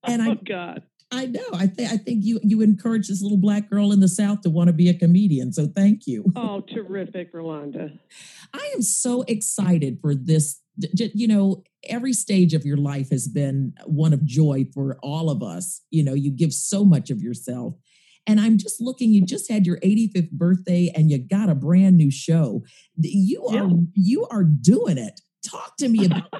and 0.03 0.21
I, 0.21 0.29
oh 0.29 0.37
God. 0.47 0.83
I 1.11 1.27
know. 1.27 1.45
I 1.53 1.67
think 1.67 1.91
I 1.91 1.97
think 1.97 2.23
you 2.23 2.39
you 2.43 2.61
encourage 2.61 3.07
this 3.07 3.21
little 3.21 3.37
black 3.37 3.69
girl 3.69 3.91
in 3.91 3.99
the 3.99 4.07
South 4.07 4.41
to 4.41 4.49
want 4.49 4.67
to 4.67 4.73
be 4.73 4.89
a 4.89 4.95
comedian. 4.95 5.53
So 5.53 5.67
thank 5.67 6.07
you. 6.07 6.25
Oh, 6.35 6.61
terrific, 6.61 7.33
Rolanda. 7.33 7.99
I 8.51 8.71
am 8.73 8.81
so 8.81 9.23
excited 9.27 9.99
for 10.01 10.15
this. 10.15 10.59
You 10.77 11.27
know, 11.27 11.63
every 11.87 12.13
stage 12.13 12.53
of 12.53 12.65
your 12.65 12.77
life 12.77 13.09
has 13.09 13.27
been 13.27 13.73
one 13.85 14.13
of 14.13 14.25
joy 14.25 14.65
for 14.73 14.97
all 15.03 15.29
of 15.29 15.43
us. 15.43 15.81
You 15.91 16.03
know, 16.03 16.13
you 16.13 16.31
give 16.31 16.53
so 16.53 16.83
much 16.83 17.09
of 17.09 17.21
yourself. 17.21 17.75
And 18.25 18.39
I'm 18.39 18.57
just 18.57 18.79
looking, 18.79 19.11
you 19.11 19.25
just 19.25 19.51
had 19.51 19.65
your 19.65 19.79
85th 19.81 20.31
birthday 20.31 20.91
and 20.95 21.11
you 21.11 21.17
got 21.17 21.49
a 21.49 21.55
brand 21.55 21.97
new 21.97 22.09
show. 22.09 22.63
You 22.97 23.45
are 23.47 23.67
yeah. 23.67 23.73
you 23.95 24.27
are 24.31 24.43
doing 24.43 24.97
it. 24.97 25.19
Talk 25.45 25.75
to 25.77 25.89
me 25.89 26.05
about 26.05 26.31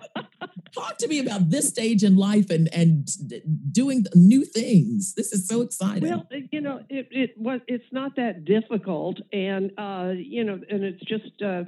talk 0.74 0.98
to 0.98 1.08
me 1.08 1.20
about 1.20 1.50
this 1.50 1.68
stage 1.68 2.04
in 2.04 2.16
life 2.16 2.50
and 2.50 2.74
and 2.74 3.08
doing 3.72 4.06
new 4.16 4.46
things. 4.46 5.14
This 5.16 5.34
is 5.34 5.48
so 5.48 5.62
exciting. 5.62 6.10
Well, 6.10 6.26
you 6.52 6.62
know, 6.62 6.82
it 6.90 7.08
it 7.12 7.32
was 7.38 7.60
it's 7.68 7.92
not 7.92 8.16
that 8.16 8.46
difficult 8.46 9.20
and 9.34 9.72
uh 9.78 10.14
you 10.16 10.46
know, 10.46 10.60
and 10.70 10.84
it's 10.84 11.04
just 11.04 11.42
uh 11.42 11.64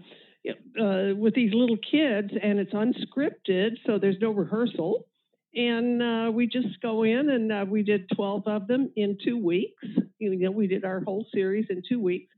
uh, 0.49 1.15
with 1.15 1.33
these 1.35 1.53
little 1.53 1.77
kids, 1.77 2.31
and 2.41 2.59
it's 2.59 2.73
unscripted, 2.73 3.77
so 3.85 3.97
there's 3.99 4.17
no 4.21 4.31
rehearsal. 4.31 5.07
And 5.53 6.01
uh, 6.03 6.31
we 6.31 6.47
just 6.47 6.81
go 6.81 7.03
in, 7.03 7.29
and 7.29 7.51
uh, 7.51 7.65
we 7.67 7.83
did 7.83 8.09
12 8.13 8.43
of 8.45 8.67
them 8.67 8.91
in 8.95 9.17
two 9.23 9.37
weeks. 9.37 9.83
You 10.19 10.37
know, 10.37 10.51
we 10.51 10.67
did 10.67 10.83
our 10.83 11.01
whole 11.01 11.25
series 11.33 11.67
in 11.69 11.81
two 11.87 12.01
weeks, 12.01 12.35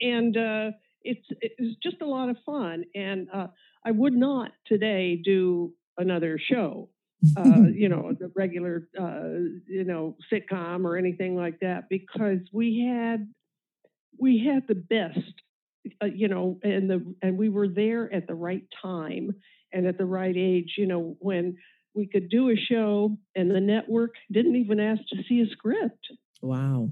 and 0.00 0.36
uh, 0.36 0.70
it's 1.02 1.26
it's 1.40 1.76
just 1.82 2.00
a 2.00 2.06
lot 2.06 2.30
of 2.30 2.36
fun, 2.46 2.84
and 2.94 3.28
uh, 3.32 3.48
I 3.84 3.90
would 3.90 4.14
not 4.14 4.52
today 4.66 5.20
do 5.22 5.74
another 5.98 6.38
show. 6.38 6.88
Uh, 7.36 7.68
you 7.74 7.88
know, 7.88 8.12
the 8.18 8.30
regular, 8.34 8.88
uh, 8.98 9.50
you 9.66 9.84
know, 9.84 10.16
sitcom 10.32 10.84
or 10.84 10.96
anything 10.96 11.36
like 11.36 11.60
that, 11.60 11.88
because 11.90 12.40
we 12.52 12.86
had 12.88 13.28
we 14.18 14.44
had 14.46 14.66
the 14.68 14.74
best, 14.74 15.42
uh, 16.02 16.06
you 16.06 16.28
know, 16.28 16.58
and 16.62 16.88
the 16.88 17.14
and 17.22 17.38
we 17.38 17.48
were 17.48 17.68
there 17.68 18.12
at 18.12 18.26
the 18.26 18.34
right 18.34 18.64
time 18.82 19.34
and 19.72 19.86
at 19.86 19.98
the 19.98 20.06
right 20.06 20.36
age. 20.36 20.74
You 20.76 20.86
know, 20.86 21.16
when 21.20 21.56
we 21.94 22.06
could 22.06 22.28
do 22.28 22.50
a 22.50 22.56
show 22.56 23.16
and 23.34 23.50
the 23.50 23.60
network 23.60 24.14
didn't 24.30 24.56
even 24.56 24.80
ask 24.80 25.00
to 25.10 25.22
see 25.28 25.40
a 25.40 25.46
script. 25.50 26.06
Wow. 26.42 26.90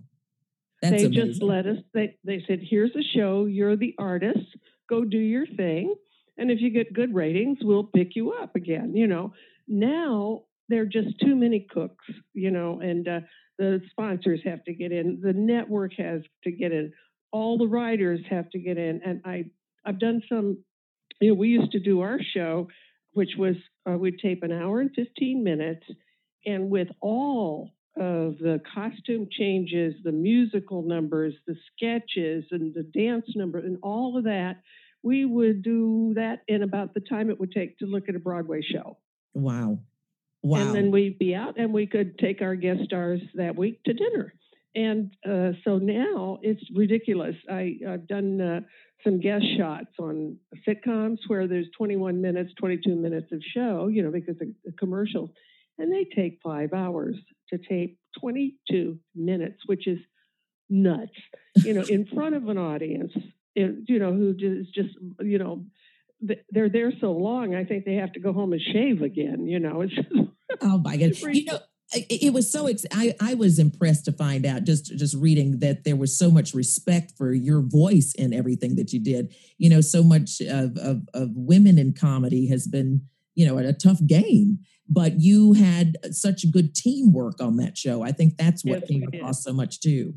That's 0.81 0.97
they 0.97 1.07
amazing. 1.07 1.27
just 1.27 1.43
let 1.43 1.67
us 1.67 1.79
they, 1.95 2.17
they 2.25 2.43
said 2.47 2.61
here's 2.61 2.95
a 2.97 3.03
show 3.17 3.45
you're 3.45 3.77
the 3.77 3.95
artist 3.99 4.57
go 4.89 5.05
do 5.05 5.19
your 5.19 5.47
thing 5.47 5.95
and 6.37 6.51
if 6.51 6.61
you 6.61 6.71
get 6.71 6.93
good 6.93 7.15
ratings 7.15 7.59
we'll 7.63 7.85
pick 7.85 8.17
you 8.17 8.33
up 8.33 8.57
again 8.57 8.97
you 8.97 9.07
know 9.07 9.33
now 9.69 10.43
there 10.69 10.83
are 10.83 10.87
just 10.87 11.21
too 11.21 11.37
many 11.37 11.61
cooks 11.71 12.05
you 12.35 12.51
know 12.51 12.81
and 12.81 13.07
uh, 13.07 13.21
the 13.59 13.81
sponsors 13.91 14.41
have 14.45 14.65
to 14.65 14.75
get 14.75 14.91
in 14.91 15.21
the 15.23 15.33
network 15.33 15.93
has 15.99 16.23
to 16.43 16.51
get 16.51 16.73
in 16.73 16.93
all 17.33 17.59
the 17.59 17.67
writers 17.67 18.21
have 18.29 18.49
to 18.51 18.59
get 18.59 18.79
in 18.79 19.01
and 19.05 19.21
i 19.25 19.45
i've 19.85 19.99
done 19.99 20.23
some 20.29 20.59
you 21.21 21.29
know 21.29 21.35
we 21.35 21.49
used 21.49 21.73
to 21.73 21.81
do 21.81 22.01
our 22.01 22.19
show 22.35 22.69
which 23.13 23.31
was 23.37 23.57
uh, 23.89 23.93
we'd 23.93 24.19
tape 24.19 24.43
an 24.43 24.53
hour 24.53 24.81
and 24.81 24.91
15 24.95 25.43
minutes 25.43 25.85
and 26.47 26.71
with 26.71 26.89
all 27.01 27.71
of 27.97 28.39
the 28.39 28.61
costume 28.75 29.29
changes, 29.31 29.95
the 30.03 30.13
musical 30.13 30.83
numbers, 30.83 31.35
the 31.47 31.57
sketches, 31.75 32.45
and 32.51 32.75
the 32.75 32.83
dance 32.83 33.27
number, 33.35 33.59
and 33.59 33.79
all 33.83 34.17
of 34.17 34.25
that, 34.25 34.63
we 35.03 35.25
would 35.25 35.63
do 35.63 36.13
that 36.15 36.43
in 36.49 36.63
about 36.63 36.95
the 36.95 37.01
time 37.01 37.29
it 37.29 37.39
would 37.39 37.53
take 37.53 37.79
to 37.79 37.87
look 37.87 38.09
at 38.09 38.15
a 38.15 38.21
Broadway 38.21 38.63
show. 38.63 38.99
wow. 39.35 39.79
Wow. 40.45 40.59
And 40.59 40.75
then 40.75 40.91
we'd 40.91 41.21
be 41.21 41.37
out 41.37 41.57
and 41.57 41.73
we 41.73 41.87
could 41.87 42.19
take 42.19 42.43
our 42.43 42.57
guest 42.57 42.83
stars 42.83 43.21
that 43.35 43.55
week 43.55 43.81
to 43.85 43.93
dinner. 43.93 44.35
And 44.75 45.15
uh, 45.29 45.53
so 45.65 45.79
now 45.79 46.39
it's 46.43 46.63
ridiculous. 46.75 47.37
I, 47.51 47.79
I've 47.87 48.07
done 48.07 48.41
uh, 48.41 48.61
some 49.05 49.21
guest 49.21 49.45
shots 49.59 49.91
on 49.99 50.39
sitcoms 50.67 51.19
where 51.27 51.47
there's 51.47 51.67
21 51.77 52.21
minutes, 52.23 52.53
22 52.59 52.95
minutes 52.97 53.33
of 53.33 53.43
show, 53.55 53.89
you 53.89 54.03
know, 54.03 54.11
because 54.11 54.41
of 54.41 54.49
the 54.65 54.73
commercials, 54.79 55.31
and 55.79 55.93
they 55.93 56.07
take 56.15 56.39
five 56.43 56.73
hours 56.73 57.17
to 57.51 57.59
tape 57.59 57.99
22 58.21 58.99
minutes, 59.15 59.59
which 59.67 59.87
is 59.87 59.99
nuts, 60.71 61.13
you 61.57 61.75
know, 61.75 61.83
in 61.83 62.07
front 62.07 62.35
of 62.35 62.49
an 62.49 62.57
audience, 62.57 63.13
you 63.55 63.99
know, 63.99 64.13
who 64.13 64.35
is 64.39 64.69
just, 64.75 64.95
you 65.21 65.39
know, 65.39 65.65
they're 66.51 66.71
there 66.71 66.93
so 67.01 67.13
long, 67.13 67.55
I 67.55 67.65
think 67.65 67.85
they 67.85 67.97
have 67.97 68.13
to 68.13 68.21
go 68.21 68.33
home 68.33 68.53
and 68.53 68.63
shave 68.63 69.03
again, 69.03 69.49
you 69.49 69.59
know. 69.59 69.83
It's 69.83 69.95
just, 69.95 70.09
Oh 70.61 70.79
my 70.79 70.97
God! 70.97 71.35
You 71.35 71.45
know, 71.45 71.59
it, 71.95 72.33
was 72.33 72.51
so. 72.51 72.67
Ex- 72.67 72.87
I 72.93 73.15
I 73.21 73.35
was 73.35 73.59
impressed 73.59 74.05
to 74.07 74.13
find 74.13 74.47
out 74.47 74.65
just 74.65 74.87
just 74.97 75.17
reading 75.17 75.59
that 75.61 75.85
there 75.85 75.97
was 75.97 76.17
so 76.17 76.31
much 76.31 76.55
respect 76.55 77.13
for 77.17 77.33
your 77.33 77.61
voice 77.61 78.15
in 78.15 78.33
everything 78.33 78.77
that 78.77 78.93
you 78.93 79.01
did. 79.01 79.35
You 79.59 79.71
know, 79.71 79.81
so 79.81 80.03
much 80.03 80.41
of 80.41 80.77
of, 80.79 81.03
of 81.15 81.31
women 81.35 81.79
in 81.79 81.93
comedy 81.93 82.47
has 82.49 82.67
been 82.67 83.03
you 83.35 83.47
know 83.47 83.59
a 83.59 83.73
tough 83.73 84.05
game, 84.07 84.61
but 84.89 85.21
you 85.21 85.53
had 85.53 85.97
such 86.15 86.51
good 86.51 86.75
teamwork 86.75 87.41
on 87.41 87.57
that 87.57 87.77
show. 87.77 88.03
I 88.03 88.13
think 88.13 88.37
that's 88.37 88.65
what 88.65 88.81
Yes, 88.81 88.89
came 88.89 89.03
across 89.03 89.45
so 89.45 89.53
much 89.53 89.81
too. 89.81 90.15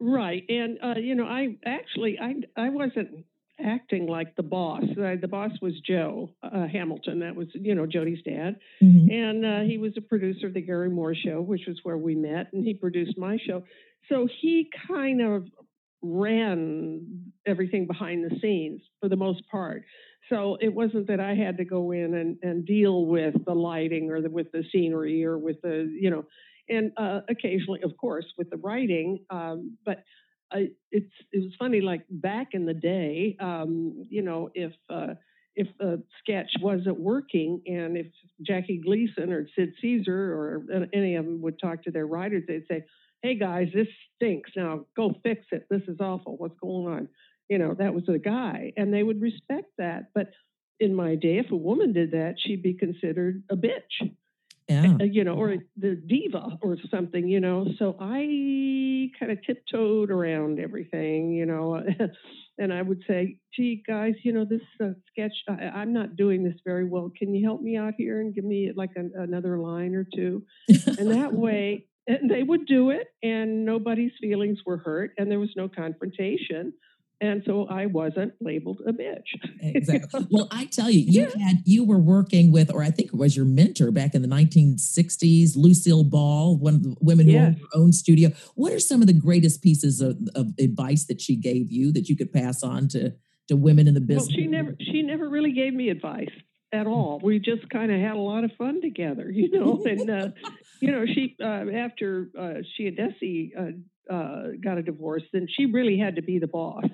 Right, 0.00 0.44
and 0.48 0.78
uh, 0.82 0.98
you 0.98 1.14
know, 1.14 1.26
I 1.26 1.56
actually 1.64 2.18
I 2.20 2.34
I 2.56 2.68
wasn't 2.70 3.24
acting 3.62 4.06
like 4.06 4.34
the 4.36 4.42
boss. 4.42 4.84
Uh, 4.84 5.16
the 5.20 5.28
boss 5.28 5.52
was 5.60 5.74
Joe 5.86 6.30
uh, 6.42 6.66
Hamilton. 6.66 7.20
That 7.20 7.34
was 7.36 7.48
you 7.54 7.74
know 7.74 7.86
Jody's 7.86 8.22
dad, 8.22 8.56
Mhm. 8.82 9.12
and 9.12 9.44
uh, 9.46 9.60
he 9.60 9.78
was 9.78 9.92
a 9.96 10.00
producer 10.00 10.46
of 10.48 10.54
the 10.54 10.60
Garry 10.62 10.90
Moore 10.90 11.14
Show, 11.14 11.40
which 11.40 11.62
was 11.66 11.78
where 11.82 11.98
we 11.98 12.14
met, 12.14 12.52
and 12.52 12.64
he 12.64 12.74
produced 12.74 13.16
my 13.18 13.38
show. 13.46 13.64
So 14.08 14.26
he 14.40 14.68
kind 14.88 15.20
of 15.22 15.46
ran 16.02 17.32
everything 17.46 17.86
behind 17.86 18.24
the 18.28 18.38
scenes 18.40 18.80
for 19.00 19.08
the 19.08 19.16
most 19.16 19.42
part. 19.50 19.84
So 20.28 20.56
it 20.60 20.72
wasn't 20.74 21.06
that 21.08 21.20
I 21.20 21.34
had 21.34 21.56
to 21.58 21.64
go 21.64 21.92
in 21.92 22.14
and, 22.14 22.38
and 22.42 22.66
deal 22.66 23.06
with 23.06 23.34
the 23.44 23.54
lighting 23.54 24.10
or 24.10 24.20
the, 24.20 24.30
with 24.30 24.50
the 24.52 24.64
scenery 24.72 25.24
or 25.24 25.38
with 25.38 25.60
the, 25.62 25.88
you 26.00 26.10
know, 26.10 26.24
and 26.68 26.92
uh, 26.96 27.20
occasionally, 27.28 27.80
of 27.82 27.96
course, 27.96 28.24
with 28.38 28.50
the 28.50 28.56
writing. 28.56 29.20
Um, 29.30 29.76
but 29.84 30.04
I, 30.52 30.68
it's 30.90 31.12
it 31.32 31.42
was 31.42 31.52
funny, 31.58 31.80
like 31.80 32.04
back 32.10 32.48
in 32.52 32.66
the 32.66 32.74
day, 32.74 33.36
um, 33.40 34.04
you 34.08 34.22
know, 34.22 34.50
if 34.54 34.72
uh, 34.90 35.14
if 35.56 35.68
a 35.80 35.98
sketch 36.20 36.50
wasn't 36.60 37.00
working, 37.00 37.62
and 37.66 37.96
if 37.96 38.06
Jackie 38.46 38.80
Gleason 38.84 39.32
or 39.32 39.46
Sid 39.56 39.74
Caesar 39.80 40.14
or 40.14 40.64
any 40.92 41.16
of 41.16 41.24
them 41.24 41.42
would 41.42 41.58
talk 41.58 41.82
to 41.84 41.90
their 41.90 42.06
writers, 42.06 42.44
they'd 42.46 42.66
say, 42.68 42.84
"Hey 43.22 43.34
guys, 43.34 43.68
this 43.74 43.88
stinks. 44.16 44.50
Now 44.56 44.86
go 44.96 45.14
fix 45.22 45.46
it. 45.52 45.66
This 45.70 45.82
is 45.88 45.98
awful. 46.00 46.36
What's 46.36 46.58
going 46.60 46.92
on?" 46.92 47.08
You 47.48 47.58
know, 47.58 47.74
that 47.74 47.94
was 47.94 48.08
a 48.08 48.18
guy, 48.18 48.72
and 48.76 48.92
they 48.92 49.02
would 49.02 49.20
respect 49.20 49.70
that. 49.78 50.10
But 50.14 50.30
in 50.80 50.94
my 50.94 51.14
day, 51.14 51.38
if 51.38 51.50
a 51.50 51.56
woman 51.56 51.92
did 51.92 52.12
that, 52.12 52.34
she'd 52.38 52.62
be 52.62 52.74
considered 52.74 53.42
a 53.50 53.56
bitch 53.56 54.10
Yeah. 54.68 54.96
you 55.00 55.24
know, 55.24 55.34
or 55.34 55.56
the 55.76 55.94
diva 55.94 56.58
or 56.62 56.76
something, 56.90 57.28
you 57.28 57.40
know. 57.40 57.66
So 57.78 57.96
I 57.98 59.10
kind 59.18 59.32
of 59.32 59.38
tiptoed 59.44 60.10
around 60.10 60.58
everything, 60.58 61.32
you 61.32 61.46
know, 61.46 61.82
and 62.58 62.72
I 62.72 62.82
would 62.82 63.02
say, 63.06 63.38
"Gee, 63.54 63.82
guys, 63.86 64.14
you 64.22 64.32
know, 64.32 64.44
this 64.44 64.62
uh, 64.82 64.90
sketch, 65.10 65.32
I, 65.48 65.80
I'm 65.80 65.92
not 65.92 66.16
doing 66.16 66.44
this 66.44 66.56
very 66.64 66.84
well. 66.84 67.10
Can 67.16 67.34
you 67.34 67.44
help 67.44 67.60
me 67.60 67.76
out 67.76 67.94
here 67.98 68.20
and 68.20 68.34
give 68.34 68.44
me 68.44 68.72
like 68.74 68.90
an, 68.96 69.12
another 69.16 69.58
line 69.58 69.94
or 69.94 70.06
two? 70.14 70.44
And 70.68 71.10
that 71.10 71.32
way, 71.32 71.86
and 72.06 72.30
they 72.30 72.42
would 72.42 72.66
do 72.66 72.90
it, 72.90 73.08
and 73.22 73.64
nobody's 73.64 74.12
feelings 74.20 74.58
were 74.64 74.78
hurt, 74.78 75.12
and 75.18 75.30
there 75.30 75.40
was 75.40 75.52
no 75.56 75.68
confrontation. 75.68 76.72
And 77.22 77.42
so 77.46 77.66
I 77.70 77.86
wasn't 77.86 78.32
labeled 78.40 78.82
a 78.84 78.92
bitch. 78.92 79.28
exactly. 79.60 80.26
Well, 80.28 80.48
I 80.50 80.64
tell 80.64 80.90
you, 80.90 80.98
you 80.98 81.26
had 81.26 81.58
you 81.64 81.84
were 81.84 82.00
working 82.00 82.50
with, 82.50 82.68
or 82.74 82.82
I 82.82 82.90
think 82.90 83.10
it 83.10 83.16
was 83.16 83.36
your 83.36 83.46
mentor 83.46 83.92
back 83.92 84.16
in 84.16 84.22
the 84.22 84.28
1960s, 84.28 85.52
Lucille 85.56 86.02
Ball, 86.02 86.58
one 86.58 86.74
of 86.74 86.82
the 86.82 86.96
women 87.00 87.28
who 87.28 87.38
owned 87.38 87.58
her 87.58 87.66
own 87.74 87.92
studio. 87.92 88.30
What 88.56 88.72
are 88.72 88.80
some 88.80 89.00
of 89.02 89.06
the 89.06 89.12
greatest 89.12 89.62
pieces 89.62 90.00
of, 90.00 90.18
of 90.34 90.48
advice 90.58 91.04
that 91.06 91.20
she 91.20 91.36
gave 91.36 91.70
you 91.70 91.92
that 91.92 92.08
you 92.08 92.16
could 92.16 92.32
pass 92.32 92.64
on 92.64 92.88
to 92.88 93.14
to 93.48 93.56
women 93.56 93.86
in 93.86 93.94
the 93.94 94.00
Well, 94.00 94.18
business? 94.18 94.34
she 94.34 94.46
never 94.48 94.74
she 94.80 95.02
never 95.02 95.28
really 95.28 95.52
gave 95.52 95.74
me 95.74 95.90
advice 95.90 96.30
at 96.72 96.86
all. 96.88 97.20
We 97.22 97.38
just 97.38 97.68
kind 97.70 97.92
of 97.92 98.00
had 98.00 98.16
a 98.16 98.20
lot 98.20 98.42
of 98.44 98.50
fun 98.58 98.80
together, 98.80 99.30
you 99.32 99.48
know. 99.50 99.80
And 99.84 100.10
uh, 100.10 100.28
you 100.80 100.90
know, 100.90 101.06
she 101.06 101.36
uh, 101.40 101.70
after 101.76 102.30
uh, 102.36 102.54
she 102.76 102.88
and 102.88 102.96
Desi 102.98 103.50
uh, 104.10 104.42
got 104.62 104.78
a 104.78 104.82
divorce, 104.82 105.22
then 105.32 105.46
she 105.50 105.66
really 105.66 105.98
had 105.98 106.16
to 106.16 106.22
be 106.22 106.38
the 106.38 106.46
boss. 106.46 106.84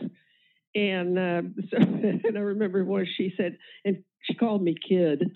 And 0.74 1.18
uh, 1.18 1.42
so, 1.70 1.76
and 1.78 2.36
I 2.36 2.40
remember 2.40 2.84
what 2.84 3.06
she 3.16 3.32
said, 3.36 3.58
and 3.84 4.04
she 4.22 4.34
called 4.34 4.62
me 4.62 4.74
kid, 4.88 5.30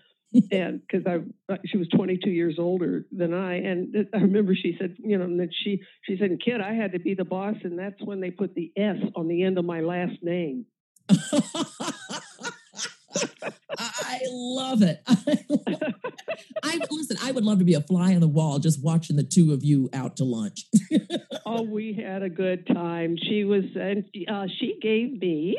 and 0.50 0.81
because 0.81 1.07
I 1.07 1.19
uh, 1.52 1.59
she 1.67 1.76
was 1.79 1.88
22 1.88 2.31
years 2.31 2.57
older 2.59 3.07
than 3.12 3.35
I, 3.35 3.57
and 3.57 4.09
I 4.14 4.19
remember 4.19 4.55
she 4.55 4.76
said, 4.79 4.97
you 4.99 5.19
know, 5.19 5.25
and 5.25 5.41
that 5.41 5.50
she 5.52 5.83
she 6.05 6.17
said, 6.19 6.31
kid, 6.45 6.61
I 6.61 6.75
had 6.75 6.93
to 6.93 6.99
be 6.99 7.14
the 7.14 7.25
boss, 7.25 7.57
and 7.64 7.79
that's 7.79 8.00
when 8.02 8.21
they 8.21 8.31
put 8.31 8.55
the 8.55 8.73
S 8.76 8.97
on 9.17 9.29
the 9.29 9.43
end 9.43 9.59
of 9.59 9.64
my 9.64 9.81
last 9.81 10.23
name. 10.23 10.67
I 13.79 14.21
love 14.31 14.83
it. 14.83 15.02
I. 15.07 15.38
I 17.23 17.31
would 17.31 17.45
love 17.45 17.61
to 17.61 17.64
be 17.64 17.75
a 17.75 17.81
fly 17.81 18.14
on 18.14 18.21
the 18.21 18.29
wall, 18.29 18.59
just 18.59 18.83
watching 18.83 19.14
the 19.14 19.23
two 19.23 19.52
of 19.52 19.62
you 19.62 19.88
out 19.93 20.17
to 20.17 20.25
lunch. 20.25 20.67
Oh, 21.45 21.62
we 21.62 21.93
had 21.93 22.23
a 22.23 22.31
good 22.31 22.67
time. 22.67 23.17
She 23.29 23.45
was, 23.45 23.64
and 23.75 24.05
uh, 24.26 24.47
she 24.59 24.79
gave 24.81 25.21
me 25.21 25.59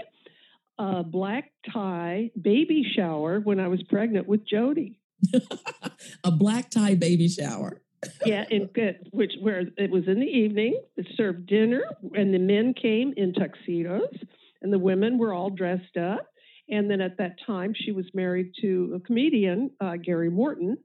a 0.79 1.03
black 1.03 1.51
tie 1.71 2.31
baby 2.41 2.83
shower 2.95 3.39
when 3.39 3.59
I 3.59 3.67
was 3.67 3.83
pregnant 3.83 4.27
with 4.27 4.47
Jody. 4.47 4.99
a 6.23 6.31
black 6.31 6.71
tie 6.71 6.95
baby 6.95 7.27
shower. 7.27 7.81
Yeah, 8.25 8.45
in 8.49 8.67
good, 8.73 9.07
which 9.11 9.33
where 9.41 9.65
it 9.77 9.91
was 9.91 10.07
in 10.07 10.19
the 10.19 10.25
evening. 10.25 10.81
It 10.97 11.05
served 11.15 11.45
dinner, 11.47 11.83
and 12.15 12.33
the 12.33 12.39
men 12.39 12.73
came 12.73 13.13
in 13.15 13.33
tuxedos, 13.33 14.15
and 14.61 14.73
the 14.73 14.79
women 14.79 15.19
were 15.19 15.33
all 15.33 15.49
dressed 15.49 15.97
up. 15.97 16.27
And 16.69 16.89
then 16.89 17.01
at 17.01 17.17
that 17.17 17.35
time, 17.45 17.73
she 17.75 17.91
was 17.91 18.05
married 18.13 18.53
to 18.61 18.93
a 18.95 18.99
comedian, 18.99 19.71
uh, 19.81 19.97
Gary 19.97 20.29
Morton, 20.29 20.77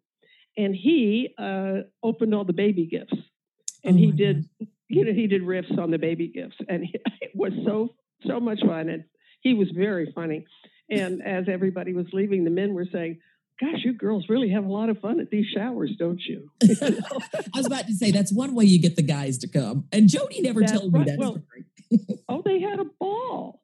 and 0.58 0.74
he 0.74 1.34
uh, 1.38 1.82
opened 2.02 2.34
all 2.34 2.44
the 2.44 2.52
baby 2.52 2.84
gifts, 2.84 3.14
and 3.84 3.94
Oh 3.94 3.98
he 3.98 4.10
did, 4.12 4.44
you 4.88 5.04
know, 5.04 5.12
he 5.12 5.26
did 5.28 5.42
riffs 5.42 5.78
on 5.78 5.90
the 5.90 5.98
baby 5.98 6.28
gifts, 6.28 6.56
and 6.68 6.84
he, 6.84 6.94
it 7.22 7.30
was 7.34 7.52
so 7.64 7.94
so 8.26 8.40
much 8.40 8.60
fun, 8.60 8.90
and 8.90 9.04
he 9.40 9.54
was 9.54 9.68
very 9.70 10.12
funny. 10.14 10.44
And 10.90 11.22
as 11.22 11.44
everybody 11.48 11.94
was 11.94 12.06
leaving, 12.12 12.44
the 12.44 12.50
men 12.50 12.74
were 12.74 12.86
saying. 12.92 13.20
Gosh, 13.60 13.80
you 13.84 13.92
girls 13.92 14.26
really 14.28 14.50
have 14.50 14.64
a 14.64 14.68
lot 14.68 14.88
of 14.88 15.00
fun 15.00 15.18
at 15.18 15.30
these 15.30 15.46
showers, 15.52 15.90
don't 15.98 16.20
you? 16.20 16.48
I 16.62 17.56
was 17.56 17.66
about 17.66 17.88
to 17.88 17.92
say 17.92 18.12
that's 18.12 18.32
one 18.32 18.54
way 18.54 18.64
you 18.66 18.80
get 18.80 18.94
the 18.94 19.02
guys 19.02 19.36
to 19.38 19.48
come. 19.48 19.88
And 19.90 20.08
Jody 20.08 20.40
never 20.40 20.60
That's 20.60 20.78
told 20.78 20.92
me 20.92 21.02
that 21.02 21.18
Well, 21.18 21.32
story. 21.32 22.20
oh, 22.28 22.40
they 22.44 22.60
had 22.60 22.78
a 22.78 22.84
ball. 22.84 23.60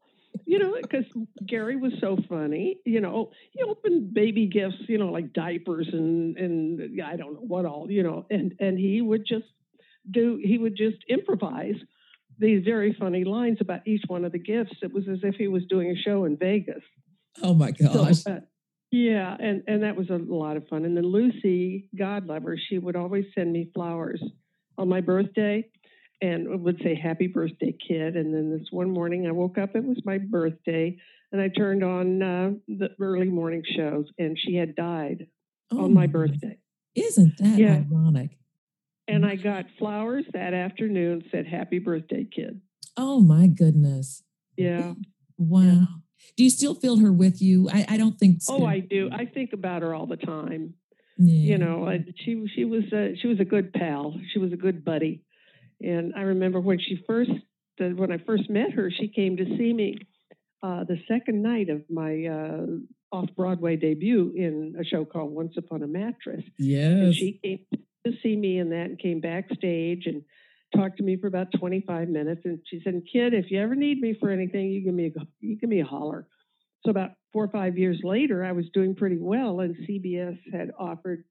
You 0.46 0.58
know, 0.58 0.76
because 0.80 1.04
Gary 1.46 1.76
was 1.76 1.92
so 2.00 2.18
funny. 2.28 2.78
You 2.84 3.00
know, 3.00 3.30
he 3.52 3.62
opened 3.62 4.14
baby 4.14 4.46
gifts, 4.46 4.82
you 4.88 4.98
know, 4.98 5.10
like 5.10 5.32
diapers 5.32 5.88
and 5.92 6.36
and 6.36 7.02
I 7.02 7.16
don't 7.16 7.34
know 7.34 7.40
what 7.40 7.64
all, 7.64 7.90
you 7.90 8.02
know, 8.02 8.26
and 8.30 8.54
and 8.60 8.78
he 8.78 9.00
would 9.00 9.26
just 9.26 9.46
do 10.10 10.40
he 10.42 10.58
would 10.58 10.76
just 10.76 10.98
improvise 11.08 11.76
these 12.38 12.64
very 12.64 12.94
funny 12.98 13.24
lines 13.24 13.58
about 13.60 13.86
each 13.86 14.02
one 14.06 14.24
of 14.24 14.32
the 14.32 14.38
gifts. 14.38 14.74
It 14.82 14.92
was 14.92 15.04
as 15.10 15.18
if 15.22 15.36
he 15.36 15.48
was 15.48 15.62
doing 15.68 15.90
a 15.90 15.96
show 15.96 16.24
in 16.24 16.36
Vegas. 16.36 16.82
Oh 17.42 17.54
my 17.54 17.70
gosh. 17.70 18.22
So, 18.22 18.32
uh, 18.32 18.40
yeah, 18.90 19.36
and 19.38 19.62
and 19.66 19.82
that 19.82 19.96
was 19.96 20.10
a 20.10 20.16
lot 20.16 20.56
of 20.56 20.68
fun. 20.68 20.84
And 20.84 20.96
then 20.96 21.04
Lucy, 21.04 21.88
God 21.96 22.26
love 22.26 22.42
her, 22.42 22.58
she 22.58 22.78
would 22.78 22.96
always 22.96 23.24
send 23.34 23.52
me 23.52 23.70
flowers 23.74 24.22
on 24.76 24.88
my 24.88 25.00
birthday 25.00 25.64
and 26.24 26.62
would 26.62 26.80
say 26.82 26.94
happy 26.94 27.26
birthday 27.26 27.74
kid 27.86 28.16
and 28.16 28.32
then 28.34 28.50
this 28.56 28.68
one 28.70 28.90
morning 28.90 29.26
i 29.26 29.30
woke 29.32 29.58
up 29.58 29.74
it 29.76 29.84
was 29.84 30.00
my 30.04 30.18
birthday 30.18 30.96
and 31.32 31.40
i 31.40 31.48
turned 31.48 31.84
on 31.84 32.22
uh, 32.22 32.50
the 32.68 32.88
early 33.00 33.28
morning 33.28 33.62
shows 33.76 34.06
and 34.18 34.38
she 34.38 34.54
had 34.56 34.74
died 34.74 35.26
Oh 35.70 35.84
on 35.84 35.94
my 35.94 36.02
my- 36.02 36.06
birthday 36.06 36.58
Isn't 36.94 37.36
that 37.38 37.58
Yeah. 37.58 37.82
ironic? 37.90 38.30
and 39.06 39.24
i 39.26 39.34
got 39.36 39.66
flowers 39.78 40.24
that 40.32 40.54
afternoon 40.54 41.24
said 41.30 41.46
happy 41.46 41.78
birthday 41.78 42.24
kid 42.24 42.60
Oh 42.96 43.20
my 43.20 43.46
goodness. 43.48 44.22
yeah 44.56 44.94
Wow. 45.36 45.86
Do 46.36 46.44
you 46.44 46.50
still 46.50 46.74
feel 46.76 46.98
her 46.98 47.12
with 47.12 47.42
you? 47.42 47.68
I, 47.68 47.84
I 47.88 47.96
don't 47.96 48.18
think 48.18 48.40
so. 48.40 48.54
oh 48.62 48.64
i 48.66 48.78
do 48.80 49.10
i 49.12 49.24
think 49.26 49.52
about 49.52 49.82
her 49.82 49.94
all 49.94 50.06
the 50.06 50.16
time 50.16 50.74
Yeah. 51.18 51.50
you 51.50 51.58
know 51.58 51.76
she 52.22 52.30
she 52.54 52.64
was 52.64 52.84
a, 52.92 53.14
she 53.20 53.26
was 53.26 53.40
a 53.40 53.44
good 53.54 53.72
pal 53.74 54.04
she 54.32 54.38
was 54.38 54.52
a 54.52 54.56
good 54.66 54.84
buddy 54.84 55.14
and 55.84 56.14
i 56.16 56.22
remember 56.22 56.60
when 56.60 56.78
she 56.78 57.02
first 57.06 57.30
when 57.78 58.12
i 58.12 58.18
first 58.18 58.48
met 58.48 58.72
her 58.72 58.90
she 58.90 59.08
came 59.08 59.36
to 59.36 59.44
see 59.56 59.72
me 59.72 59.96
uh, 60.64 60.82
the 60.84 60.96
second 61.06 61.42
night 61.42 61.68
of 61.68 61.82
my 61.90 62.24
uh, 62.24 62.66
off 63.12 63.28
broadway 63.36 63.76
debut 63.76 64.32
in 64.34 64.74
a 64.80 64.84
show 64.84 65.04
called 65.04 65.30
once 65.30 65.52
upon 65.58 65.82
a 65.82 65.86
mattress. 65.86 66.42
And 66.58 66.58
Yes. 66.58 67.14
she 67.14 67.38
came 67.44 67.66
to 68.06 68.12
see 68.22 68.34
me 68.34 68.58
in 68.58 68.70
that 68.70 68.86
and 68.86 68.98
came 68.98 69.20
backstage 69.20 70.06
and 70.06 70.22
talked 70.74 70.96
to 70.98 71.02
me 71.02 71.16
for 71.16 71.26
about 71.26 71.48
25 71.58 72.08
minutes. 72.08 72.40
And 72.46 72.60
she 72.66 72.80
said 72.82 72.94
kid 73.12 73.34
if 73.34 73.50
you 73.50 73.60
ever 73.60 73.74
need 73.74 74.00
me 74.00 74.16
for 74.18 74.30
anything 74.30 74.70
you 74.70 74.82
give 74.82 74.94
me 74.94 75.12
a 75.14 75.20
you 75.40 75.56
give 75.56 75.68
me 75.68 75.80
a 75.80 75.84
holler. 75.84 76.26
So 76.82 76.90
about 76.90 77.10
four 77.34 77.44
or 77.44 77.48
five 77.48 77.76
years 77.76 78.00
later 78.04 78.44
i 78.44 78.52
was 78.52 78.64
doing 78.72 78.94
pretty 78.94 79.18
well 79.18 79.60
and 79.60 79.74
cbs 79.88 80.38
had 80.52 80.70
offered 80.78 81.24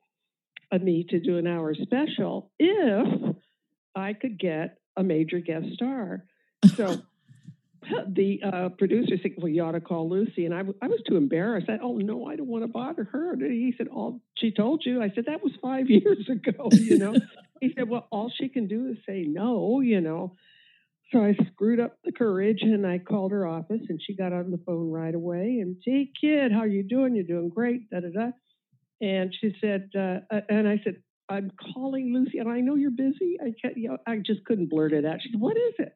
me 0.81 1.05
to 1.09 1.19
do 1.19 1.37
an 1.37 1.47
hour 1.47 1.73
special 1.75 2.51
if 2.59 3.35
i 3.95 4.13
could 4.13 4.39
get 4.39 4.79
a 4.97 5.03
major 5.03 5.39
guest 5.39 5.67
star 5.73 6.25
so 6.75 7.01
the 8.07 8.39
uh, 8.43 8.69
producer 8.69 9.15
said, 9.21 9.31
"Well, 9.37 9.49
you 9.49 9.63
ought 9.63 9.73
to 9.73 9.81
call 9.81 10.09
Lucy." 10.09 10.45
And 10.45 10.53
I, 10.53 10.59
w- 10.59 10.77
I 10.81 10.87
was 10.87 11.01
too 11.07 11.17
embarrassed. 11.17 11.69
I, 11.69 11.79
"Oh 11.81 11.97
no, 11.97 12.25
I 12.25 12.35
don't 12.35 12.47
want 12.47 12.63
to 12.63 12.67
bother 12.67 13.03
her." 13.05 13.33
And 13.33 13.41
he 13.41 13.73
said, 13.77 13.87
"All 13.87 14.21
she 14.37 14.51
told 14.51 14.83
you." 14.85 15.01
I 15.01 15.11
said, 15.13 15.25
"That 15.25 15.43
was 15.43 15.53
five 15.61 15.89
years 15.89 16.29
ago." 16.29 16.69
You 16.71 16.97
know. 16.97 17.15
he 17.61 17.73
said, 17.75 17.89
"Well, 17.89 18.07
all 18.11 18.31
she 18.35 18.49
can 18.49 18.67
do 18.67 18.89
is 18.89 18.97
say 19.07 19.23
no." 19.27 19.81
You 19.81 20.01
know. 20.01 20.35
So 21.11 21.23
I 21.23 21.35
screwed 21.51 21.79
up 21.79 21.99
the 22.03 22.11
courage 22.11 22.59
and 22.63 22.87
I 22.87 22.97
called 22.97 23.31
her 23.33 23.45
office 23.45 23.81
and 23.87 24.01
she 24.01 24.15
got 24.15 24.33
on 24.33 24.49
the 24.49 24.59
phone 24.65 24.89
right 24.89 25.13
away 25.13 25.59
and, 25.61 25.77
"Hey, 25.83 26.09
kid, 26.19 26.51
how 26.51 26.59
are 26.59 26.67
you 26.67 26.83
doing? 26.83 27.15
You're 27.15 27.25
doing 27.25 27.49
great." 27.49 27.89
Da 27.89 27.99
da 27.99 28.09
da. 28.09 28.31
And 29.01 29.35
she 29.39 29.53
said, 29.59 29.89
uh, 29.95 30.19
uh, 30.31 30.41
and 30.47 30.65
I 30.65 30.79
said, 30.81 31.03
"I'm 31.33 31.51
calling 31.73 32.13
Lucy, 32.13 32.37
and 32.37 32.49
I 32.49 32.59
know 32.59 32.75
you're 32.75 32.91
busy." 32.91 33.37
I 33.41 33.53
can't, 33.61 33.77
you 33.77 33.89
know, 33.89 33.97
I 34.07 34.17
just 34.17 34.45
couldn't 34.45 34.69
blurt 34.69 34.93
it 34.93 35.05
out. 35.05 35.21
She 35.21 35.31
said, 35.31 35.41
"What 35.41 35.57
is 35.57 35.73
it?" 35.79 35.93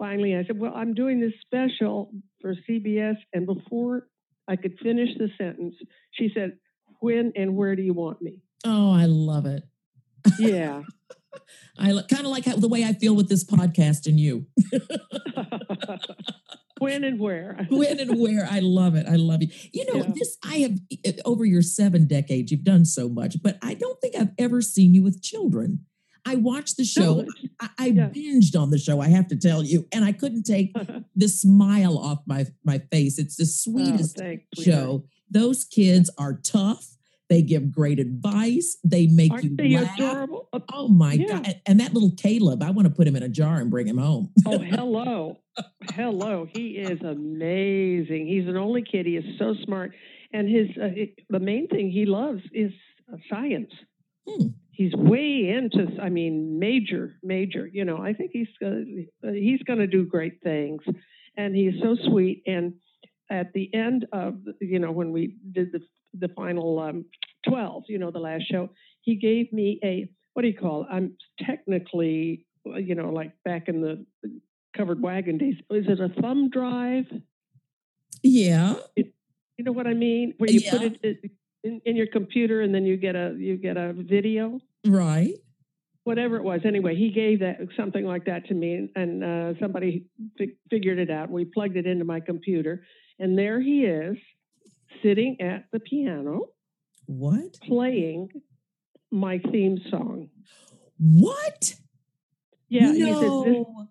finally 0.00 0.34
I 0.34 0.44
said, 0.44 0.58
Well, 0.58 0.72
I'm 0.74 0.94
doing 0.94 1.20
this 1.20 1.34
special 1.42 2.10
for 2.40 2.56
CBS. 2.68 3.16
And 3.32 3.46
before 3.46 4.08
I 4.48 4.56
could 4.56 4.76
finish 4.82 5.10
the 5.16 5.28
sentence, 5.38 5.76
she 6.10 6.32
said, 6.34 6.56
When 6.98 7.32
and 7.36 7.54
where 7.54 7.76
do 7.76 7.82
you 7.82 7.92
want 7.92 8.20
me? 8.20 8.40
Oh, 8.64 8.92
I 8.92 9.04
love 9.04 9.46
it. 9.46 9.62
Yeah. 10.38 10.82
I 11.78 11.92
kind 12.10 12.24
of 12.24 12.32
like 12.32 12.44
how, 12.46 12.56
the 12.56 12.68
way 12.68 12.82
I 12.84 12.92
feel 12.94 13.14
with 13.14 13.28
this 13.28 13.44
podcast 13.44 14.06
and 14.06 14.18
you. 14.18 14.46
when 16.80 17.04
and 17.04 17.18
where? 17.20 17.66
when 17.70 18.00
and 18.00 18.18
where 18.20 18.46
I 18.50 18.58
love 18.60 18.94
it. 18.96 19.06
I 19.08 19.16
love 19.16 19.42
you. 19.42 19.48
You 19.72 19.84
know, 19.86 20.04
Yeah. 20.04 20.12
this 20.14 20.36
I 20.44 20.56
have 20.58 20.78
over 21.24 21.44
your 21.44 21.62
seven 21.62 22.06
decades, 22.06 22.50
you've 22.50 22.64
done 22.64 22.84
so 22.84 23.08
much, 23.08 23.36
but 23.42 23.58
I 23.62 23.74
don't 23.74 24.00
think 24.00 24.16
I've 24.16 24.32
ever 24.38 24.60
seen 24.62 24.94
you 24.94 25.02
with 25.02 25.22
children. 25.22 25.86
I 26.26 26.36
watched 26.36 26.76
the 26.76 26.84
show. 26.84 27.22
No, 27.22 27.26
I, 27.60 27.68
I 27.78 27.86
Yeah. 27.86 28.10
binged 28.10 28.58
on 28.60 28.70
the 28.70 28.78
show, 28.78 29.00
I 29.00 29.08
have 29.08 29.28
to 29.28 29.36
tell 29.36 29.62
you, 29.62 29.86
and 29.92 30.04
I 30.04 30.12
couldn't 30.12 30.42
take 30.44 30.74
the 31.16 31.28
smile 31.28 31.96
off 31.98 32.18
my 32.26 32.46
my 32.64 32.78
face. 32.92 33.18
It's 33.18 33.36
the 33.36 33.44
Oh, 33.44 33.46
sweetest 33.46 34.16
sweetheart. 34.18 34.40
show. 34.60 35.04
Those 35.30 35.64
kids 35.64 36.10
are 36.18 36.34
tough. 36.34 36.96
They 37.30 37.40
give 37.42 37.70
great 37.72 37.98
advice. 38.00 38.76
They 38.84 39.06
make 39.06 39.32
Aren't 39.32 39.44
you 39.44 39.56
they 39.56 39.68
laugh. 39.76 39.94
adorable? 39.98 40.48
Uh, 40.52 40.60
Oh 40.72 40.88
my 40.88 41.14
Yeah. 41.14 41.28
god! 41.28 41.46
And- 41.46 41.60
And 41.66 41.80
that 41.80 41.94
little 41.94 42.10
Caleb, 42.16 42.62
I 42.62 42.70
want 42.72 42.86
to 42.88 42.92
put 42.94 43.06
him 43.06 43.16
in 43.16 43.22
a 43.22 43.28
jar 43.28 43.60
and 43.60 43.70
bring 43.70 43.86
him 43.86 43.98
home. 43.98 44.30
Oh, 44.44 44.58
hello. 44.76 45.38
hello. 45.94 46.48
He 46.52 46.70
is 46.76 47.00
amazing. 47.02 48.26
He's 48.26 48.46
an 48.48 48.56
only 48.56 48.82
kid. 48.82 49.06
He 49.06 49.16
is 49.16 49.38
so 49.38 49.54
smart. 49.64 49.92
And 50.32 50.48
his 50.48 50.68
uh, 50.76 50.88
he- 50.94 51.14
the 51.28 51.40
main 51.40 51.68
thing 51.68 51.90
he 51.90 52.04
loves 52.04 52.42
is 52.52 52.72
uh, 53.12 53.16
science. 53.30 53.70
Hmm. 54.28 54.48
He's 54.72 54.92
way 54.94 55.50
into, 55.50 55.88
I 56.00 56.08
mean, 56.08 56.58
major, 56.58 57.14
major. 57.22 57.66
You 57.70 57.84
know, 57.84 57.98
I 57.98 58.12
think 58.14 58.30
he's 58.32 58.48
uh, 58.64 58.80
he's 59.32 59.62
going 59.64 59.78
to 59.80 59.86
do 59.86 60.04
great 60.06 60.42
things, 60.42 60.80
and 61.36 61.54
he's 61.54 61.74
so 61.82 61.96
sweet. 62.08 62.42
And 62.46 62.74
at 63.30 63.52
the 63.52 63.72
end 63.74 64.06
of, 64.12 64.38
you 64.60 64.78
know, 64.78 64.90
when 64.90 65.12
we 65.12 65.36
did 65.52 65.70
the 65.72 65.80
the 66.18 66.28
final 66.28 66.78
um, 66.80 67.04
twelve, 67.48 67.84
you 67.88 67.98
know, 67.98 68.10
the 68.10 68.18
last 68.18 68.44
show, 68.50 68.70
he 69.02 69.16
gave 69.16 69.52
me 69.52 69.78
a 69.84 70.08
what 70.34 70.42
do 70.42 70.48
you 70.48 70.56
call? 70.56 70.82
It? 70.82 70.88
I'm 70.90 71.16
technically, 71.40 72.46
you 72.64 72.94
know, 72.94 73.10
like 73.10 73.32
back 73.44 73.68
in 73.68 73.80
the 73.80 74.04
covered 74.76 75.02
wagon 75.02 75.38
days. 75.38 75.56
Is 75.70 75.86
it 75.88 76.00
a 76.00 76.08
thumb 76.20 76.50
drive? 76.50 77.06
Yeah. 78.22 78.76
You 78.96 79.64
know 79.64 79.72
what 79.72 79.86
I 79.86 79.94
mean? 79.94 80.34
Where 80.38 80.50
you 80.50 80.62
put 80.70 80.82
it 80.82 81.00
in, 81.64 81.80
in 81.84 81.96
your 81.96 82.06
computer 82.06 82.62
and 82.62 82.74
then 82.74 82.84
you 82.84 82.96
get 82.96 83.16
a 83.16 83.34
you 83.38 83.56
get 83.56 83.76
a 83.76 83.92
video. 83.92 84.60
Right. 84.86 85.34
whatever 86.04 86.36
it 86.36 86.42
was. 86.42 86.60
Anyway, 86.64 86.96
he 86.96 87.10
gave 87.10 87.40
that 87.40 87.58
something 87.76 88.04
like 88.04 88.24
that 88.24 88.46
to 88.46 88.54
me, 88.54 88.90
and 88.96 89.22
uh, 89.22 89.52
somebody 89.60 90.06
fi- 90.38 90.56
figured 90.70 90.98
it 90.98 91.10
out. 91.10 91.30
We 91.30 91.44
plugged 91.44 91.76
it 91.76 91.86
into 91.86 92.04
my 92.04 92.20
computer, 92.20 92.84
and 93.18 93.38
there 93.38 93.60
he 93.60 93.84
is, 93.84 94.16
sitting 95.02 95.40
at 95.40 95.66
the 95.72 95.80
piano, 95.80 96.48
What? 97.06 97.58
playing 97.62 98.28
my 99.10 99.38
theme 99.50 99.78
song. 99.90 100.30
What? 100.98 101.74
Yeah, 102.68 102.92
he 102.92 103.00
said, 103.00 103.22
no. 103.22 103.88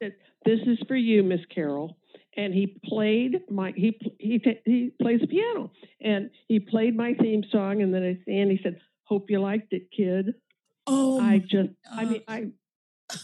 this, 0.00 0.12
"This 0.44 0.60
is 0.66 0.78
for 0.86 0.96
you, 0.96 1.22
Miss 1.22 1.40
Carol." 1.52 1.96
And 2.36 2.52
he 2.52 2.78
played 2.84 3.42
my 3.50 3.72
he 3.76 3.98
he 4.18 4.40
he 4.64 4.92
plays 5.00 5.20
the 5.20 5.26
piano, 5.26 5.72
and 6.00 6.30
he 6.48 6.60
played 6.60 6.96
my 6.96 7.14
theme 7.14 7.44
song. 7.50 7.82
And 7.82 7.92
then 7.94 8.02
at 8.02 8.24
the 8.26 8.40
end, 8.40 8.50
he 8.50 8.60
said, 8.62 8.80
"Hope 9.04 9.30
you 9.30 9.40
liked 9.40 9.72
it, 9.72 9.88
kid." 9.96 10.34
oh, 10.86 11.20
I 11.20 11.38
just, 11.38 11.70
I 11.90 12.04
mean. 12.04 12.22
I, 12.28 12.46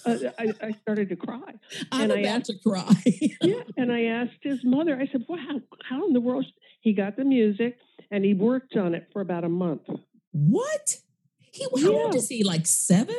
uh, 0.07 0.17
I, 0.39 0.53
I 0.63 0.71
started 0.83 1.09
to 1.11 1.17
cry. 1.17 1.53
I'm 1.93 2.03
and 2.03 2.13
I 2.13 2.19
about 2.21 2.41
asked- 2.41 2.47
to 2.47 2.59
cry. 2.69 3.03
yeah, 3.43 3.63
and 3.77 3.93
I 3.93 4.05
asked 4.05 4.39
his 4.43 4.61
mother. 4.65 4.97
I 5.01 5.07
said, 5.11 5.25
"Wow, 5.29 5.61
how 5.89 6.07
in 6.07 6.13
the 6.13 6.21
world?" 6.21 6.47
He 6.81 6.93
got 6.95 7.17
the 7.17 7.25
music, 7.25 7.77
and 8.11 8.25
he 8.25 8.33
worked 8.35 8.77
on 8.77 8.95
it 8.95 9.09
for 9.13 9.21
about 9.21 9.45
a 9.45 9.49
month. 9.49 9.83
what? 10.33 10.97
He 11.53 11.67
how 11.83 11.93
old 11.93 12.15
is 12.15 12.29
he? 12.29 12.45
Like 12.45 12.67
seven? 12.67 13.17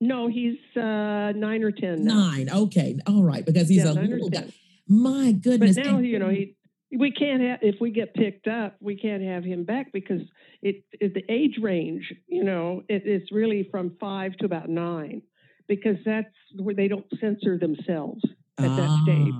No, 0.00 0.28
he's 0.28 0.58
uh, 0.76 1.32
nine 1.32 1.62
or 1.62 1.70
ten 1.72 2.04
now. 2.04 2.14
Nine. 2.30 2.48
Okay. 2.50 2.98
All 3.06 3.22
right. 3.24 3.44
Because 3.44 3.68
he's 3.68 3.84
Yeah, 3.84 3.92
a 3.92 3.94
little 3.94 4.28
guy. 4.30 4.40
10. 4.42 4.52
My 4.88 5.32
But 5.32 5.42
goodness. 5.42 5.76
now, 5.76 5.96
And- 5.96 6.06
you 6.06 6.18
know, 6.18 6.28
he, 6.28 6.56
we 6.96 7.10
can't 7.12 7.40
have 7.42 7.58
if 7.62 7.76
we 7.80 7.90
get 7.90 8.14
picked 8.14 8.46
up, 8.48 8.76
we 8.80 8.96
can't 8.96 9.22
have 9.22 9.44
him 9.44 9.64
back 9.64 9.92
because 9.92 10.22
it, 10.60 10.84
it 11.00 11.14
the 11.14 11.24
age 11.28 11.58
range, 11.60 12.12
you 12.28 12.44
know, 12.44 12.82
it, 12.88 13.02
it's 13.06 13.30
really 13.32 13.66
from 13.70 13.96
five 14.00 14.36
to 14.38 14.44
about 14.44 14.68
nine 14.68 15.22
because 15.68 15.96
that's 16.04 16.34
where 16.56 16.74
they 16.74 16.88
don't 16.88 17.06
censor 17.20 17.58
themselves 17.58 18.22
at 18.62 18.76
that 18.76 18.90
stage. 19.02 19.34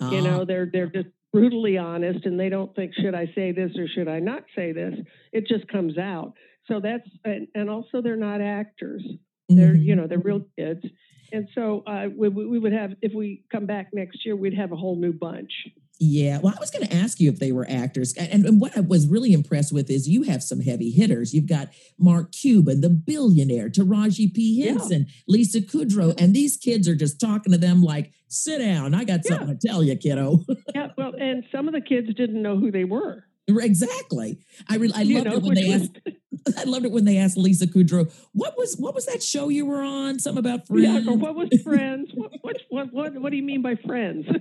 Ah, 0.00 0.08
you 0.10 0.22
know 0.22 0.44
they're 0.44 0.68
they're 0.72 0.86
just 0.90 1.08
brutally 1.32 1.78
honest 1.78 2.24
and 2.26 2.38
they 2.38 2.48
don't 2.48 2.74
think 2.76 2.92
should 2.94 3.14
i 3.14 3.26
say 3.34 3.50
this 3.50 3.72
or 3.76 3.88
should 3.88 4.08
i 4.08 4.20
not 4.20 4.44
say 4.54 4.72
this? 4.72 4.94
It 5.32 5.46
just 5.46 5.66
comes 5.68 5.98
out. 5.98 6.34
So 6.68 6.80
that's 6.80 7.08
and, 7.24 7.48
and 7.54 7.68
also 7.70 8.00
they're 8.02 8.16
not 8.16 8.40
actors. 8.40 9.02
They're 9.48 9.74
Mhm. 9.74 9.84
you 9.84 9.96
know 9.96 10.06
they're 10.06 10.18
real 10.18 10.42
kids. 10.56 10.84
And 11.32 11.48
so 11.54 11.82
uh, 11.86 12.06
we 12.16 12.28
we 12.28 12.58
would 12.58 12.72
have 12.72 12.92
if 13.02 13.12
we 13.14 13.44
come 13.50 13.66
back 13.66 13.88
next 13.92 14.24
year 14.24 14.36
we'd 14.36 14.54
have 14.54 14.72
a 14.72 14.76
whole 14.76 14.96
new 14.96 15.12
bunch 15.12 15.52
Yeah, 16.00 16.40
well, 16.42 16.52
I 16.56 16.60
was 16.60 16.70
going 16.70 16.86
to 16.86 16.94
ask 16.94 17.20
you 17.20 17.30
if 17.30 17.38
they 17.38 17.52
were 17.52 17.66
actors, 17.70 18.14
and, 18.14 18.44
and, 18.44 18.60
what 18.60 18.76
I 18.76 18.80
was 18.80 19.06
really 19.06 19.32
impressed 19.32 19.72
with 19.72 19.88
is 19.88 20.08
you 20.08 20.22
have 20.22 20.42
some 20.42 20.60
heavy 20.60 20.90
hitters. 20.90 21.32
You've 21.32 21.46
got 21.46 21.68
Mark 21.98 22.32
Cuban, 22.32 22.80
the 22.80 22.90
billionaire, 22.90 23.70
Taraji 23.70 24.34
P 24.34 24.60
Henson, 24.60 25.06
yeah. 25.08 25.14
Lisa 25.28 25.60
Kudrow, 25.60 26.20
and 26.20 26.34
these 26.34 26.56
kids 26.56 26.88
are 26.88 26.96
just 26.96 27.20
talking 27.20 27.52
to 27.52 27.58
them 27.58 27.80
like, 27.80 28.12
"Sit 28.26 28.58
down, 28.58 28.92
I 28.92 29.04
got 29.04 29.24
something 29.24 29.48
yeah. 29.48 29.54
to 29.54 29.68
tell 29.68 29.84
you, 29.84 29.94
kiddo." 29.94 30.40
yeah, 30.74 30.88
well, 30.98 31.12
and 31.18 31.44
some 31.52 31.68
of 31.68 31.74
the 31.74 31.80
kids 31.80 32.12
didn't 32.14 32.42
know 32.42 32.58
who 32.58 32.72
they 32.72 32.84
were. 32.84 33.24
Exactly. 33.46 34.38
I 34.68 34.76
really, 34.76 34.94
I 34.94 35.02
loved 35.02 35.26
know, 35.26 35.36
it 35.36 35.42
when 35.42 35.54
they 35.54 35.72
asked. 35.72 35.98
I 36.58 36.64
loved 36.64 36.86
it 36.86 36.92
when 36.92 37.04
they 37.04 37.18
asked 37.18 37.36
Lisa 37.36 37.68
Kudrow, 37.68 38.12
"What 38.32 38.56
was 38.58 38.76
what 38.76 38.94
was 38.94 39.06
that 39.06 39.22
show 39.22 39.48
you 39.48 39.66
were 39.66 39.82
on? 39.82 40.18
Something 40.18 40.40
about 40.40 40.66
friends? 40.66 41.04
Yeah, 41.04 41.12
or 41.12 41.16
what 41.16 41.36
was 41.36 41.48
Friends? 41.62 42.10
what, 42.14 42.32
what 42.42 42.56
what 42.70 42.92
what 42.92 43.14
what 43.14 43.30
do 43.30 43.36
you 43.36 43.42
mean 43.42 43.62
by 43.62 43.76
Friends?" 43.76 44.26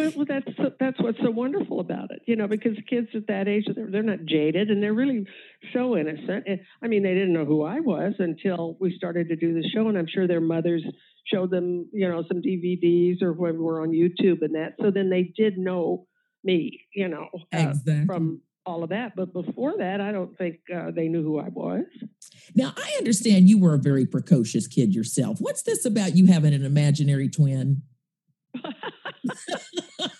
well, 0.00 0.12
well, 0.16 0.26
that's 0.28 0.74
that's 0.78 1.00
what's 1.00 1.18
so 1.22 1.30
wonderful 1.30 1.80
about 1.80 2.10
it, 2.10 2.22
you 2.26 2.36
know, 2.36 2.46
because 2.46 2.76
kids 2.88 3.08
at 3.14 3.26
that 3.28 3.48
age 3.48 3.64
they're 3.74 3.90
they're 3.90 4.02
not 4.02 4.24
jaded 4.26 4.70
and 4.70 4.82
they're 4.82 4.94
really 4.94 5.26
so 5.72 5.96
innocent. 5.96 6.44
And, 6.46 6.60
I 6.82 6.88
mean, 6.88 7.02
they 7.02 7.14
didn't 7.14 7.32
know 7.32 7.44
who 7.44 7.62
I 7.62 7.80
was 7.80 8.14
until 8.18 8.76
we 8.80 8.94
started 8.96 9.28
to 9.28 9.36
do 9.36 9.54
the 9.54 9.68
show, 9.68 9.88
and 9.88 9.98
I'm 9.98 10.08
sure 10.12 10.26
their 10.26 10.40
mothers 10.40 10.82
showed 11.32 11.50
them, 11.50 11.88
you 11.92 12.08
know, 12.08 12.24
some 12.28 12.42
DVDs 12.42 13.22
or 13.22 13.32
when 13.32 13.54
we 13.54 13.64
were 13.64 13.82
on 13.82 13.90
YouTube 13.90 14.42
and 14.42 14.54
that. 14.54 14.74
So 14.80 14.90
then 14.90 15.10
they 15.10 15.32
did 15.36 15.58
know 15.58 16.06
me, 16.42 16.80
you 16.94 17.08
know, 17.08 17.28
uh, 17.54 17.68
exactly. 17.68 18.06
from 18.06 18.40
all 18.66 18.82
of 18.82 18.90
that. 18.90 19.14
But 19.16 19.32
before 19.32 19.74
that, 19.78 20.00
I 20.00 20.12
don't 20.12 20.36
think 20.38 20.56
uh, 20.74 20.90
they 20.94 21.08
knew 21.08 21.22
who 21.22 21.38
I 21.38 21.48
was. 21.48 21.84
Now, 22.54 22.72
I 22.76 22.94
understand 22.98 23.48
you 23.48 23.58
were 23.58 23.74
a 23.74 23.78
very 23.78 24.06
precocious 24.06 24.66
kid 24.66 24.94
yourself. 24.94 25.38
What's 25.40 25.62
this 25.62 25.84
about 25.84 26.16
you 26.16 26.26
having 26.26 26.54
an 26.54 26.64
imaginary 26.64 27.28
twin? 27.28 27.82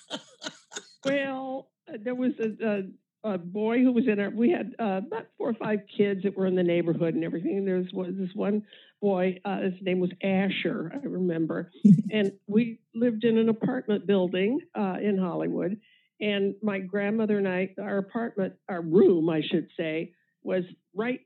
well, 1.04 1.68
uh, 1.88 1.96
there 2.02 2.14
was 2.14 2.32
a, 2.38 2.66
a, 2.66 3.34
a, 3.34 3.38
boy 3.38 3.78
who 3.78 3.92
was 3.92 4.06
in 4.06 4.20
our, 4.20 4.30
we 4.30 4.50
had 4.50 4.74
uh, 4.78 5.00
about 5.06 5.26
four 5.36 5.50
or 5.50 5.54
five 5.54 5.80
kids 5.96 6.22
that 6.22 6.36
were 6.36 6.46
in 6.46 6.54
the 6.54 6.62
neighborhood 6.62 7.14
and 7.14 7.24
everything. 7.24 7.64
There 7.64 7.84
was 7.92 8.14
this 8.16 8.34
one 8.34 8.64
boy, 9.00 9.40
uh, 9.44 9.60
his 9.60 9.74
name 9.80 10.00
was 10.00 10.10
Asher, 10.22 10.92
I 10.94 11.06
remember. 11.06 11.70
and 12.10 12.32
we 12.46 12.80
lived 12.94 13.24
in 13.24 13.38
an 13.38 13.48
apartment 13.48 14.06
building 14.06 14.60
uh, 14.78 14.96
in 15.02 15.18
Hollywood 15.18 15.78
and 16.20 16.54
my 16.62 16.78
grandmother 16.78 17.38
and 17.38 17.48
I, 17.48 17.74
our 17.80 17.98
apartment, 17.98 18.54
our 18.68 18.82
room, 18.82 19.30
I 19.30 19.40
should 19.40 19.68
say, 19.76 20.12
was 20.42 20.64
right 20.94 21.20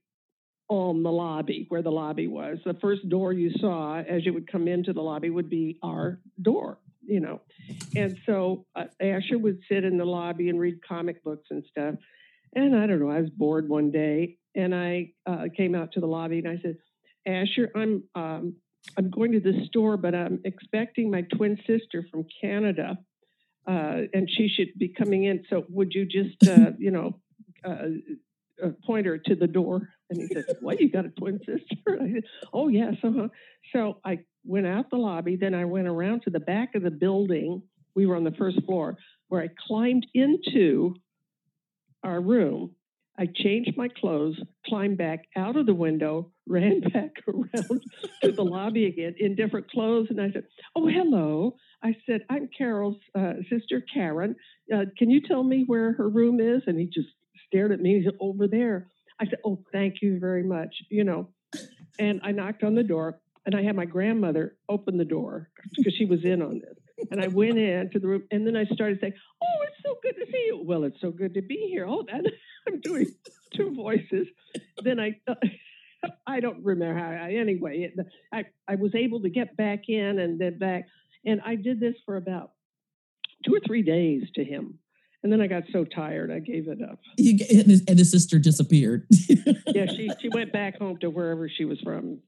on 0.69 1.03
the 1.03 1.11
lobby 1.11 1.67
where 1.69 1.83
the 1.83 1.91
lobby 1.91 2.27
was. 2.27 2.59
The 2.65 2.75
first 2.75 3.09
door 3.09 3.33
you 3.33 3.51
saw 3.61 4.01
as 4.01 4.25
you 4.25 4.33
would 4.33 4.51
come 4.51 4.69
into 4.69 4.93
the 4.93 5.03
lobby 5.03 5.31
would 5.31 5.51
be 5.51 5.79
our 5.83 6.21
door, 6.41 6.79
you 7.07 7.21
know. 7.21 7.41
And 7.95 8.19
so 8.27 8.67
uh, 8.77 8.85
Asher 9.01 9.39
would 9.39 9.61
sit 9.69 9.85
in 9.85 9.99
the 9.99 10.05
lobby 10.05 10.49
and 10.49 10.59
read 10.59 10.87
comic 10.87 11.23
books 11.23 11.49
and 11.51 11.65
stuff. 11.71 11.95
And 12.55 12.77
I 12.77 12.87
don't 12.87 13.01
know, 13.01 13.11
I 13.11 13.21
was 13.21 13.31
bored 13.31 13.69
one 13.69 13.91
day 13.91 14.37
and 14.55 14.75
I 14.75 15.13
uh, 15.27 15.47
came 15.57 15.75
out 15.75 15.93
to 15.93 16.01
the 16.01 16.07
lobby 16.07 16.39
and 16.39 16.49
I 16.49 16.59
said, 16.63 16.77
Asher, 17.27 17.71
I'm 17.75 18.05
um, 18.15 18.57
I'm 18.99 19.11
going 19.11 19.33
to 19.33 19.41
the 19.41 19.65
store, 19.67 19.97
but 19.97 20.15
I'm 20.15 20.41
expecting 20.45 21.11
my 21.11 21.23
twin 21.23 21.57
sister 21.67 22.07
from 22.11 22.27
Canada 22.41 22.99
uh, 23.67 24.03
and 24.13 24.29
she 24.31 24.49
should 24.49 24.79
be 24.79 24.89
coming 24.89 25.25
in. 25.25 25.45
So 25.49 25.65
would 25.71 25.93
you 25.95 26.05
just, 26.05 26.47
uh, 26.47 26.73
you 26.79 26.91
know, 26.91 27.19
uh, 28.63 28.67
uh, 28.67 28.71
point 28.87 29.07
her 29.07 29.19
to 29.19 29.35
the 29.35 29.47
door? 29.47 29.89
And 30.11 30.21
he 30.21 30.29
said, 30.33 30.45
"What? 30.61 30.81
You 30.81 30.91
got 30.91 31.07
a 31.07 31.11
twin 31.11 31.39
sister?" 31.41 31.99
I 32.01 32.13
said, 32.13 32.25
"Oh 32.53 32.69
yes, 32.69 32.95
uh-huh." 33.03 33.29
So 33.73 34.01
I 34.05 34.21
went 34.45 34.67
out 34.67 34.91
the 34.91 34.97
lobby. 34.97 35.37
Then 35.37 35.55
I 35.55 35.65
went 35.65 35.89
around 35.89 36.23
to 36.23 36.31
the 36.31 36.41
back 36.41 36.75
of 36.75 36.83
the 36.83 36.91
building. 36.91 37.63
We 37.95 38.07
were 38.07 38.17
on 38.17 38.25
the 38.25 38.33
first 38.33 38.63
floor, 38.65 38.97
where 39.29 39.43
I 39.43 39.49
climbed 39.69 40.07
into 40.15 40.95
our 42.03 42.21
room 42.21 42.75
I 43.17 43.27
changed 43.27 43.77
my 43.77 43.89
clothes, 43.89 44.39
climbed 44.67 44.99
back 44.99 45.27
out 45.37 45.57
of 45.57 45.67
the 45.67 45.75
window, 45.75 46.33
ran 46.47 46.81
back 46.81 47.13
around 47.29 47.83
to 48.23 48.33
the 48.33 48.43
lobby 48.43 48.87
again 48.87 49.15
in 49.19 49.35
different 49.37 49.71
clothes. 49.71 50.09
And 50.11 50.21
I 50.21 50.31
said, 50.33 50.45
Oh, 50.77 50.87
hello. 50.89 51.57
I 51.83 51.95
said, 52.07 52.23
I'm 52.29 52.49
Carol's 52.57 52.97
uh, 53.17 53.35
sister, 53.51 53.83
Karen. 53.93 54.35
Uh, 54.75 54.85
can 54.99 55.11
you 55.11 55.21
tell 55.21 55.43
me 55.43 55.65
where 55.67 55.93
her 55.93 56.09
room 56.09 56.41
is? 56.41 56.63
And 56.67 56.79
he 56.79 56.87
just 56.87 57.09
stared 57.55 57.73
at 57.73 57.81
me. 57.81 57.99
He 57.99 58.05
said, 58.05 58.17
Over 58.21 58.49
there. 58.49 58.89
I 59.21 59.27
said, 59.27 59.39
Oh, 59.45 59.63
thank 59.73 60.03
you 60.03 60.19
very 60.19 60.43
much. 60.43 60.75
You 60.91 61.05
know, 61.05 61.29
and 61.99 62.21
I 62.25 62.33
knocked 62.33 62.65
on 62.65 62.75
the 62.75 62.83
door 62.83 63.21
and 63.47 63.55
I 63.55 63.63
had 63.63 63.77
my 63.77 63.85
grandmother 63.85 64.57
open 64.69 64.99
the 64.99 65.05
door 65.05 65.51
because 65.77 65.95
she 65.95 66.05
was 66.05 66.25
in 66.25 66.43
on 66.43 66.61
this. 66.61 67.09
And 67.11 67.23
I 67.23 67.29
went 67.29 67.59
into 67.59 67.99
the 67.99 68.09
room 68.09 68.23
and 68.31 68.47
then 68.47 68.57
I 68.57 68.65
started 68.65 68.99
saying, 69.01 69.15
Oh, 69.43 69.63
it's 69.69 69.83
so 69.85 69.97
good 70.03 70.15
to 70.15 70.27
see 70.31 70.45
you. 70.47 70.63
Well, 70.65 70.85
it's 70.85 71.01
so 71.01 71.11
good 71.11 71.35
to 71.35 71.43
be 71.43 71.69
here. 71.71 71.87
Oh, 71.87 72.05
that 72.11 72.25
I'm 72.67 72.81
doing 72.81 73.07
two 73.55 73.75
voices. 73.75 74.27
Then 74.83 74.99
I, 74.99 75.21
uh, 75.29 75.35
I 76.27 76.41
don't 76.41 76.65
remember 76.65 76.99
how. 76.99 77.11
I, 77.11 77.33
anyway, 77.35 77.79
it, 77.81 78.07
I 78.33 78.45
I 78.69 78.75
was 78.75 78.95
able 78.95 79.23
to 79.23 79.31
get 79.31 79.57
back 79.57 79.89
in 79.89 80.19
and 80.19 80.41
then 80.41 80.59
back, 80.59 80.87
and 81.25 81.41
I 81.45 81.55
did 81.55 81.81
this 81.81 81.95
for 82.05 82.17
about 82.17 82.53
two 83.47 83.55
or 83.55 83.61
three 83.67 83.83
days 83.83 84.25
to 84.35 84.45
him. 84.45 84.79
And 85.25 85.33
then 85.33 85.41
I 85.41 85.47
got 85.47 85.63
so 85.73 85.87
tired, 85.87 86.31
I 86.31 86.39
gave 86.39 86.69
it 86.69 86.83
up. 86.83 86.99
You, 87.17 87.39
and, 87.51 87.67
his, 87.67 87.83
and 87.89 87.99
his 87.99 88.11
sister 88.11 88.39
disappeared. 88.39 89.07
yeah, 89.67 89.87
she 89.87 90.11
she 90.21 90.29
went 90.29 90.53
back 90.53 90.79
home 90.79 90.99
to 90.99 91.09
wherever 91.09 91.49
she 91.49 91.65
was 91.65 91.81
from. 91.81 92.19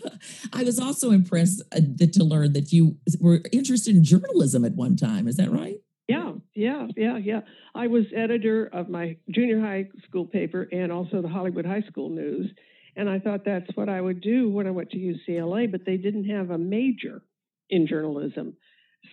I 0.52 0.62
was 0.62 0.78
also 0.78 1.10
impressed 1.10 1.62
uh, 1.72 1.80
to 2.12 2.24
learn 2.24 2.52
that 2.52 2.72
you 2.72 2.96
were 3.20 3.40
interested 3.50 3.96
in 3.96 4.04
journalism 4.04 4.64
at 4.64 4.74
one 4.74 4.94
time. 4.94 5.26
Is 5.26 5.36
that 5.36 5.50
right? 5.50 5.80
Yeah, 6.06 6.34
yeah, 6.54 6.86
yeah, 6.96 7.18
yeah. 7.18 7.40
I 7.74 7.88
was 7.88 8.04
editor 8.14 8.66
of 8.66 8.88
my 8.88 9.16
junior 9.30 9.60
high 9.60 9.88
school 10.06 10.24
paper 10.24 10.68
and 10.70 10.92
also 10.92 11.22
the 11.22 11.28
Hollywood 11.28 11.66
High 11.66 11.82
School 11.88 12.10
News. 12.10 12.52
And 12.94 13.10
I 13.10 13.18
thought 13.18 13.44
that's 13.44 13.74
what 13.74 13.88
I 13.88 14.00
would 14.00 14.20
do 14.20 14.48
when 14.48 14.68
I 14.68 14.70
went 14.70 14.90
to 14.90 14.96
UCLA, 14.96 15.68
but 15.68 15.80
they 15.84 15.96
didn't 15.96 16.26
have 16.26 16.50
a 16.50 16.58
major 16.58 17.22
in 17.68 17.88
journalism. 17.88 18.54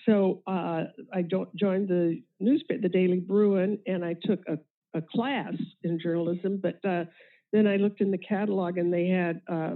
So 0.05 0.41
uh, 0.47 0.85
I 1.13 1.21
joined 1.21 1.87
the 1.87 2.21
newspaper, 2.39 2.81
the 2.81 2.89
Daily 2.89 3.19
Bruin, 3.19 3.79
and 3.85 4.03
I 4.03 4.15
took 4.23 4.39
a, 4.47 4.57
a 4.97 5.01
class 5.01 5.53
in 5.83 5.99
journalism. 5.99 6.59
But 6.61 6.83
uh, 6.87 7.05
then 7.51 7.67
I 7.67 7.77
looked 7.77 8.01
in 8.01 8.11
the 8.11 8.17
catalog 8.17 8.77
and 8.77 8.93
they 8.93 9.07
had 9.07 9.41
uh, 9.47 9.75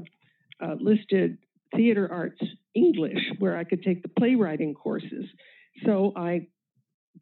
uh 0.62 0.75
listed 0.80 1.38
theater 1.75 2.10
arts 2.12 2.41
English 2.73 3.19
where 3.39 3.58
I 3.58 3.63
could 3.63 3.84
take 3.84 4.01
the 4.01 4.10
playwriting 4.10 4.73
courses. 4.73 5.25
So 5.86 6.13
I 6.15 6.47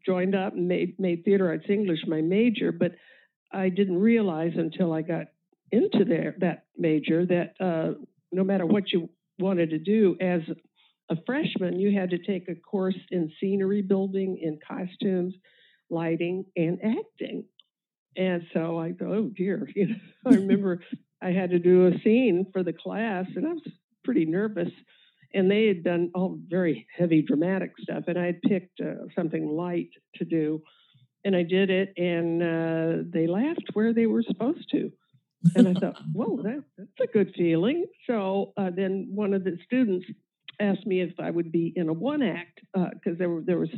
joined 0.05 0.35
up 0.35 0.53
and 0.53 0.67
made, 0.67 0.99
made 0.99 1.23
theater 1.25 1.47
arts 1.49 1.65
English 1.69 1.99
my 2.07 2.21
major, 2.21 2.71
but 2.71 2.93
I 3.51 3.69
didn't 3.69 3.99
realize 3.99 4.53
until 4.55 4.93
I 4.93 5.01
got 5.01 5.27
into 5.71 6.05
there 6.05 6.35
that 6.39 6.65
major 6.77 7.25
that 7.25 7.53
uh, 7.59 7.99
no 8.31 8.43
matter 8.43 8.65
what 8.65 8.91
you 8.91 9.09
wanted 9.39 9.69
to 9.71 9.79
do 9.79 10.15
as 10.19 10.41
a 11.13 11.23
freshman, 11.25 11.79
you 11.79 11.97
had 11.97 12.09
to 12.09 12.17
take 12.17 12.49
a 12.49 12.55
course 12.55 12.97
in 13.11 13.31
scenery 13.39 13.81
building, 13.81 14.39
in 14.41 14.59
costumes, 14.67 15.33
lighting, 15.89 16.45
and 16.55 16.79
acting. 16.83 17.45
And 18.15 18.43
so 18.53 18.77
I 18.77 18.91
go, 18.91 19.13
oh 19.13 19.31
dear, 19.35 19.69
you 19.75 19.87
know, 19.87 19.95
I 20.25 20.35
remember 20.35 20.81
I 21.21 21.31
had 21.31 21.51
to 21.51 21.59
do 21.59 21.87
a 21.87 21.99
scene 22.03 22.47
for 22.51 22.63
the 22.63 22.73
class, 22.73 23.25
and 23.35 23.47
I 23.47 23.53
was 23.53 23.61
pretty 24.03 24.25
nervous. 24.25 24.71
And 25.35 25.49
they 25.49 25.67
had 25.67 25.83
done 25.83 26.11
all 26.13 26.37
very 26.47 26.85
heavy 26.95 27.23
dramatic 27.23 27.71
stuff 27.81 28.03
and 28.05 28.19
i 28.19 28.25
had 28.27 28.41
picked 28.43 28.79
uh, 28.79 29.07
something 29.15 29.47
light 29.47 29.89
to 30.15 30.25
do. 30.25 30.61
And 31.25 31.35
i 31.35 31.41
did 31.41 31.71
it 31.71 31.93
and 31.97 32.43
uh, 32.43 33.03
they 33.11 33.25
laughed 33.25 33.69
where 33.73 33.93
they 33.93 34.05
were 34.05 34.21
supposed 34.21 34.69
to. 34.71 34.91
And 35.55 35.67
i 35.69 35.73
thought 35.73 35.99
whoa 36.13 36.39
that, 36.43 36.63
that's 36.77 37.09
a 37.09 37.11
good 37.11 37.33
feeling. 37.35 37.87
So 38.05 38.53
uh, 38.57 38.69
then 38.75 39.07
one 39.09 39.33
of 39.33 39.43
the 39.43 39.57
students 39.65 40.05
asked 40.59 40.85
me 40.85 41.01
if 41.01 41.19
i 41.19 41.29
would 41.29 41.51
be 41.51 41.73
in 41.75 41.89
a 41.89 41.93
one 41.93 42.21
act 42.21 42.59
because 42.73 43.13
uh, 43.13 43.19
there 43.19 43.29
were 43.29 43.41
there 43.41 43.59
was 43.59 43.69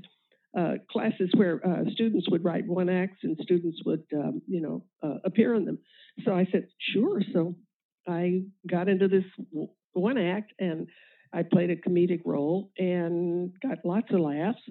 uh, 0.57 0.75
classes 0.89 1.29
where 1.35 1.59
uh, 1.67 1.83
students 1.91 2.29
would 2.29 2.43
write 2.43 2.65
one 2.65 2.89
acts 2.89 3.19
and 3.23 3.37
students 3.41 3.81
would 3.85 4.03
um, 4.15 4.41
you 4.47 4.61
know 4.61 4.83
appear 5.25 5.53
in 5.53 5.65
them 5.65 5.79
so 6.23 6.33
i 6.33 6.47
said 6.51 6.67
sure 6.93 7.21
so 7.33 7.55
i 8.07 8.41
got 8.69 8.87
into 8.87 9.07
this 9.07 9.25
one 9.93 10.17
act 10.17 10.53
and 10.59 10.87
I 11.35 11.43
played 11.43 11.69
a 11.69 11.75
comedic 11.75 12.21
role 12.25 12.71
and 12.77 13.51
got 13.61 13.79
lots 13.83 14.07
of 14.11 14.21
laughs. 14.21 14.61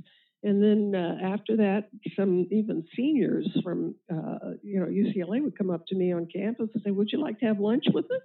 And 0.42 0.62
then 0.62 0.98
uh, 0.98 1.34
after 1.34 1.56
that, 1.58 1.88
some 2.16 2.46
even 2.50 2.84
seniors 2.96 3.48
from 3.62 3.94
uh, 4.10 4.52
you 4.62 4.80
know 4.80 4.86
UCLA 4.86 5.42
would 5.42 5.56
come 5.56 5.70
up 5.70 5.86
to 5.88 5.94
me 5.94 6.12
on 6.12 6.26
campus 6.34 6.68
and 6.74 6.82
say, 6.82 6.90
"Would 6.90 7.12
you 7.12 7.20
like 7.20 7.38
to 7.40 7.46
have 7.46 7.60
lunch 7.60 7.84
with 7.92 8.06
us?" 8.06 8.20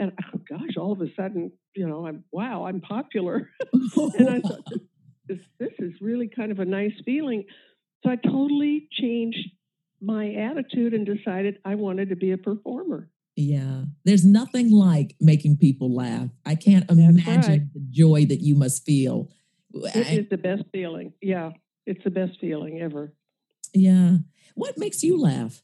And 0.00 0.12
oh 0.34 0.40
gosh, 0.48 0.76
all 0.78 0.92
of 0.92 1.02
a 1.02 1.14
sudden, 1.14 1.52
you 1.76 1.86
know, 1.86 2.06
I'm 2.06 2.24
wow, 2.32 2.64
I'm 2.64 2.80
popular. 2.80 3.50
and 3.72 4.30
I 4.30 4.40
thought, 4.48 4.64
this, 5.28 5.38
this 5.58 5.72
is 5.78 5.92
really 6.00 6.26
kind 6.26 6.50
of 6.50 6.58
a 6.58 6.64
nice 6.64 6.94
feeling. 7.04 7.44
So 8.02 8.10
I 8.10 8.16
totally 8.16 8.88
changed 8.98 9.50
my 10.00 10.32
attitude 10.32 10.94
and 10.94 11.04
decided 11.04 11.58
I 11.66 11.74
wanted 11.74 12.08
to 12.08 12.16
be 12.16 12.32
a 12.32 12.38
performer. 12.38 13.10
Yeah. 13.36 13.82
There's 14.06 14.24
nothing 14.24 14.72
like 14.72 15.16
making 15.20 15.58
people 15.58 15.94
laugh. 15.94 16.30
I 16.46 16.54
can't 16.54 16.90
imagine 16.90 17.50
right. 17.50 17.72
the 17.74 17.80
joy 17.90 18.24
that 18.24 18.40
you 18.40 18.54
must 18.54 18.86
feel. 18.86 19.30
It 19.74 20.06
I, 20.08 20.12
is 20.12 20.28
the 20.30 20.38
best 20.38 20.62
feeling. 20.72 21.12
Yeah. 21.20 21.50
It's 21.84 22.02
the 22.04 22.10
best 22.10 22.40
feeling 22.40 22.80
ever. 22.80 23.12
Yeah. 23.74 24.16
What 24.54 24.78
makes 24.78 25.02
you 25.02 25.20
laugh? 25.20 25.62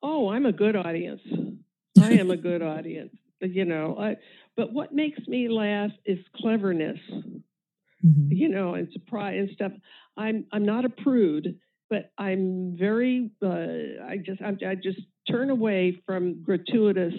Oh, 0.00 0.30
I'm 0.30 0.46
a 0.46 0.52
good 0.52 0.76
audience. 0.76 1.22
I 1.98 2.12
am 2.12 2.30
a 2.30 2.36
good 2.36 2.62
audience. 2.62 3.14
You 3.40 3.64
know, 3.64 3.96
I, 3.98 4.16
but 4.56 4.72
what 4.72 4.94
makes 4.94 5.18
me 5.28 5.48
laugh 5.48 5.90
is 6.06 6.18
cleverness. 6.36 6.98
Mhm. 8.04 8.28
You 8.30 8.48
know, 8.48 8.74
and 8.74 8.88
surprise 8.92 9.36
and 9.38 9.50
stuff. 9.50 9.72
I'm 10.16 10.46
I'm 10.52 10.64
not 10.64 10.84
a 10.84 10.88
prude, 10.88 11.58
but 11.90 12.10
I'm 12.18 12.76
very. 12.78 13.30
Uh, 13.42 14.04
I 14.06 14.18
just 14.24 14.42
I'm, 14.42 14.58
I 14.66 14.74
just 14.74 15.00
turn 15.30 15.50
away 15.50 16.00
from 16.06 16.42
gratuitous 16.42 17.14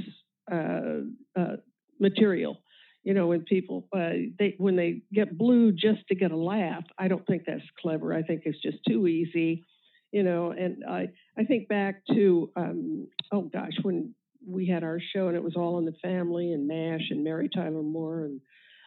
uh, 0.52 1.02
uh, 1.36 1.56
material. 2.00 2.62
You 3.04 3.14
know, 3.14 3.28
when 3.28 3.42
people 3.42 3.88
uh, 3.96 4.10
they 4.38 4.56
when 4.58 4.76
they 4.76 5.02
get 5.14 5.38
blue 5.38 5.72
just 5.72 6.08
to 6.10 6.16
get 6.16 6.32
a 6.32 6.38
laugh, 6.38 6.84
I 6.98 7.08
don't 7.08 7.26
think 7.26 7.44
that's 7.46 7.64
clever. 7.82 8.14
I 8.14 8.22
think 8.24 8.44
it's 8.46 8.62
just 8.62 8.78
too 8.88 9.08
easy. 9.08 9.64
You 10.12 10.24
know, 10.24 10.52
and 10.52 10.84
I 10.88 11.10
I 11.38 11.44
think 11.46 11.68
back 11.68 12.04
to 12.14 12.52
um, 12.56 13.08
oh 13.32 13.42
gosh 13.42 13.74
when 13.82 14.14
we 14.48 14.68
had 14.68 14.84
our 14.84 15.00
show 15.14 15.28
and 15.28 15.36
it 15.36 15.44
was 15.44 15.56
all 15.56 15.78
in 15.80 15.86
the 15.86 15.96
family 16.02 16.52
and 16.52 16.68
Mash 16.68 17.10
and 17.10 17.24
Mary 17.24 17.50
Tyler 17.54 17.82
Moore 17.82 18.26
and 18.26 18.42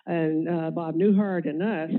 and 0.06 0.48
uh, 0.48 0.70
Bob 0.70 0.94
Newhart 0.94 1.48
and 1.48 1.62
us. 1.62 1.90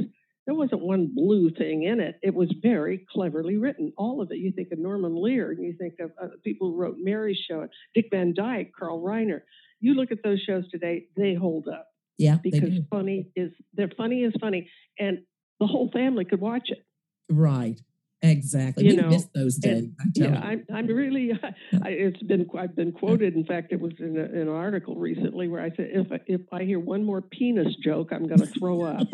There 0.45 0.56
wasn't 0.56 0.82
one 0.82 1.12
blue 1.13 1.52
thing 1.52 1.84
in 1.84 2.00
it. 2.00 2.15
It 2.24 2.34
was 2.34 2.52
very 2.60 3.06
cleverly 3.13 3.58
written. 3.58 3.93
All 3.98 4.19
of 4.19 4.32
it. 4.32 4.38
You 4.38 4.52
think 4.52 4.69
of 4.72 4.80
Norman 4.80 5.15
Lear, 5.15 5.52
and 5.52 5.63
you 5.63 5.76
think 5.78 6.00
of 6.00 6.12
uh, 6.19 6.30
people 6.43 6.72
who 6.72 6.76
wrote 6.76 6.95
Mary's 6.98 7.38
show, 7.38 7.67
Dick 7.93 8.08
Van 8.10 8.34
Dyke, 8.34 8.72
Carl 8.78 9.00
Reiner. 9.00 9.41
You 9.80 9.93
look 9.93 10.12
at 10.12 10.24
those 10.24 10.41
shows 10.41 10.67
today; 10.72 11.06
they 11.15 11.36
hold 11.36 11.67
up 11.67 11.88
Yeah, 12.17 12.38
because 12.41 12.72
funny 12.89 13.30
is 13.36 13.52
they're 13.74 13.91
funny 13.95 14.24
is 14.24 14.34
funny, 14.41 14.72
and 14.98 15.19
the 15.60 15.67
whole 15.67 15.91
family 15.91 16.26
could 16.26 16.41
watch 16.41 16.69
it. 16.69 16.84
Right. 17.30 17.80
Exactly. 18.21 18.84
You 18.86 18.89
we 18.91 19.01
know, 19.01 19.10
miss 19.10 19.27
those 19.34 19.55
days. 19.55 19.84
and- 19.84 19.93
Yeah. 20.13 20.39
I'm, 20.39 20.65
I'm 20.73 20.88
really. 20.88 21.32
I, 21.84 21.89
it's 21.89 22.21
been 22.23 22.47
I've 22.58 22.75
been 22.75 22.91
quoted. 22.91 23.34
In 23.36 23.45
fact, 23.45 23.71
it 23.71 23.79
was 23.79 23.93
in, 23.99 24.17
a, 24.17 24.23
in 24.25 24.41
an 24.41 24.49
article 24.49 24.95
recently 24.95 25.47
where 25.47 25.62
I 25.62 25.69
said 25.69 25.89
if 25.93 26.12
I, 26.12 26.19
if 26.27 26.41
I 26.51 26.63
hear 26.63 26.79
one 26.79 27.05
more 27.05 27.21
penis 27.21 27.73
joke, 27.84 28.10
I'm 28.12 28.27
going 28.27 28.39
to 28.41 28.45
throw 28.47 28.82
up. 28.84 29.08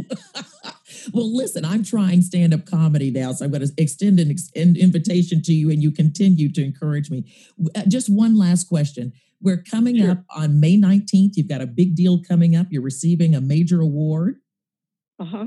well, 1.13 1.35
listen, 1.35 1.63
I'm 1.65 1.83
trying 1.83 2.21
stand 2.23 2.53
up 2.53 2.65
comedy 2.65 3.11
now, 3.11 3.31
so 3.33 3.45
I'm 3.45 3.51
going 3.51 3.65
to 3.65 3.71
extend 3.77 4.19
an 4.19 4.31
ex- 4.31 4.49
an 4.55 4.75
invitation 4.75 5.41
to 5.43 5.53
you, 5.53 5.69
and 5.69 5.83
you 5.83 5.91
continue 5.91 6.51
to 6.53 6.63
encourage 6.63 7.11
me. 7.11 7.25
Uh, 7.75 7.83
Just 7.87 8.09
one 8.09 8.35
last 8.37 8.67
question. 8.67 9.13
We're 9.41 9.61
coming 9.61 9.97
Sure. 9.97 10.11
up 10.11 10.23
on 10.35 10.59
May 10.59 10.77
19th. 10.77 11.33
You've 11.35 11.47
got 11.49 11.61
a 11.61 11.67
big 11.67 11.95
deal 11.95 12.23
coming 12.23 12.55
up. 12.55 12.67
You're 12.71 12.81
receiving 12.81 13.35
a 13.35 13.41
major 13.41 13.81
award. 13.81 14.37
Uh 15.19 15.25
huh. 15.25 15.45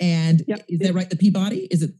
And 0.00 0.42
Yep. 0.48 0.64
is 0.68 0.78
that 0.80 0.94
right? 0.94 1.08
The 1.08 1.16
Peabody? 1.16 1.68
Is 1.70 1.82
it 1.84 1.92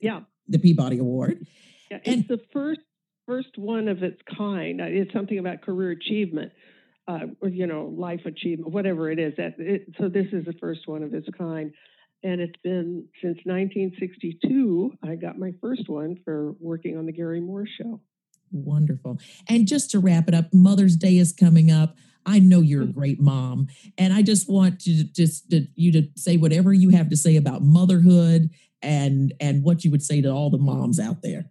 Yeah. 0.00 0.20
The 0.50 0.58
Peabody 0.58 0.98
Award? 0.98 1.46
Yeah, 1.90 1.98
And- 2.04 2.18
it's 2.20 2.28
the 2.28 2.40
first 2.52 2.80
first 3.26 3.56
one 3.58 3.86
of 3.86 4.02
its 4.02 4.20
kind. 4.36 4.80
Uh, 4.80 4.84
It's 4.86 5.12
something 5.12 5.38
about 5.38 5.62
career 5.62 5.92
achievement, 5.92 6.50
uh, 7.06 7.26
or 7.40 7.48
you 7.48 7.66
know, 7.68 7.86
life 7.96 8.26
achievement, 8.26 8.72
whatever 8.72 9.08
it 9.10 9.18
is. 9.20 9.34
That 9.36 9.54
it, 9.58 9.94
so 9.98 10.08
this 10.08 10.26
is 10.32 10.44
the 10.44 10.52
first 10.54 10.88
one 10.88 11.02
of 11.04 11.14
its 11.14 11.28
kind, 11.38 11.72
and 12.24 12.40
it's 12.40 12.58
been 12.64 13.04
since 13.22 13.38
1962. 13.44 14.94
I 15.02 15.14
got 15.16 15.38
my 15.38 15.52
first 15.60 15.88
one 15.88 16.16
for 16.24 16.52
working 16.60 16.96
on 16.96 17.06
the 17.06 17.12
Garry 17.12 17.40
Moore 17.40 17.66
Show. 17.80 18.00
Wonderful. 18.52 19.18
And 19.48 19.66
just 19.68 19.90
to 19.92 20.00
wrap 20.00 20.26
it 20.28 20.34
up, 20.34 20.52
Mother's 20.52 20.96
Day 20.96 21.16
is 21.18 21.32
coming 21.32 21.70
up. 21.70 21.96
I 22.26 22.38
know 22.40 22.60
you're 22.60 22.82
a 22.82 22.86
Mm. 22.86 22.94
great 22.94 23.20
mom, 23.20 23.68
and 23.96 24.12
I 24.12 24.22
just 24.22 24.48
want 24.50 24.86
you 24.86 25.04
to 25.04 25.12
just 25.12 25.50
to, 25.50 25.66
you 25.76 25.92
to 25.92 26.08
say 26.16 26.36
whatever 26.36 26.72
you 26.72 26.88
have 26.90 27.08
to 27.10 27.16
say 27.16 27.36
about 27.36 27.62
motherhood 27.62 28.50
and 28.82 29.32
and 29.40 29.62
what 29.64 29.84
you 29.84 29.90
would 29.90 30.02
say 30.02 30.20
to 30.22 30.28
all 30.28 30.50
the 30.50 30.58
moms 30.58 30.98
out 31.00 31.22
there. 31.22 31.50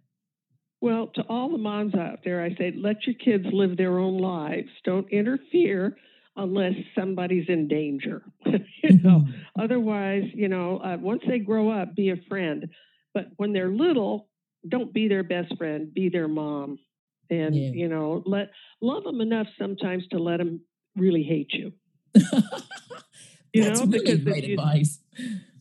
Well, 0.80 1.08
to 1.14 1.22
all 1.28 1.50
the 1.50 1.58
moms 1.58 1.94
out 1.94 2.20
there, 2.24 2.42
I 2.42 2.54
say 2.54 2.72
let 2.76 3.06
your 3.06 3.14
kids 3.14 3.44
live 3.52 3.76
their 3.76 3.98
own 3.98 4.18
lives. 4.18 4.68
Don't 4.84 5.08
interfere 5.10 5.96
unless 6.36 6.72
somebody's 6.98 7.44
in 7.48 7.68
danger. 7.68 8.22
you 8.46 8.98
know, 9.02 9.26
otherwise, 9.58 10.24
you 10.32 10.48
know, 10.48 10.78
uh, 10.78 10.96
once 10.98 11.22
they 11.28 11.38
grow 11.38 11.70
up, 11.70 11.94
be 11.94 12.10
a 12.10 12.16
friend. 12.28 12.70
But 13.12 13.26
when 13.36 13.52
they're 13.52 13.70
little, 13.70 14.28
don't 14.66 14.92
be 14.94 15.06
their 15.08 15.22
best 15.24 15.54
friend. 15.58 15.92
Be 15.92 16.08
their 16.08 16.28
mom, 16.28 16.78
and 17.28 17.54
Yeah. 17.54 17.70
you 17.72 17.88
know, 17.88 18.22
let 18.24 18.50
love 18.80 19.04
them 19.04 19.20
enough 19.20 19.48
sometimes 19.58 20.06
to 20.12 20.18
let 20.18 20.38
them 20.38 20.60
really 20.96 21.22
hate 21.24 21.52
you. 21.52 21.72
You 23.52 23.64
That's 23.64 23.80
know, 23.80 23.86
really 23.86 24.04
because 24.04 24.20
great 24.24 24.44
you- 24.44 24.54
advice. 24.54 25.00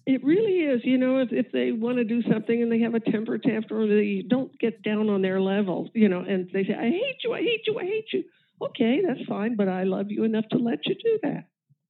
It 0.10 0.24
really 0.24 0.62
is. 0.62 0.82
You 0.84 0.98
know, 0.98 1.20
if, 1.20 1.30
if 1.32 1.52
they 1.52 1.72
want 1.72 1.98
to 1.98 2.04
do 2.04 2.24
something 2.24 2.64
and 2.64 2.72
they 2.72 2.80
have 2.80 2.96
a 2.96 3.00
temper 3.00 3.38
tantrum, 3.38 3.82
or 3.82 3.88
they 3.88 4.24
don't 4.28 4.58
get 4.58 4.82
down 4.82 5.08
on 5.08 5.22
their 5.22 5.40
level, 5.40 5.88
you 5.94 6.10
know, 6.10 6.22
and 6.22 6.50
they 6.52 6.64
say, 6.64 6.74
I 6.74 6.90
hate 6.90 7.18
you, 7.24 7.34
I 7.34 7.42
hate 7.42 7.62
you, 7.68 7.78
I 7.80 7.84
hate 7.84 8.08
you. 8.12 8.24
Okay, 8.60 9.02
that's 9.06 9.24
fine, 9.28 9.56
but 9.56 9.70
I 9.70 9.84
love 9.84 10.08
you 10.10 10.24
enough 10.24 10.46
to 10.50 10.58
let 10.58 10.80
you 10.88 10.96
do 10.96 11.20
that. 11.22 11.46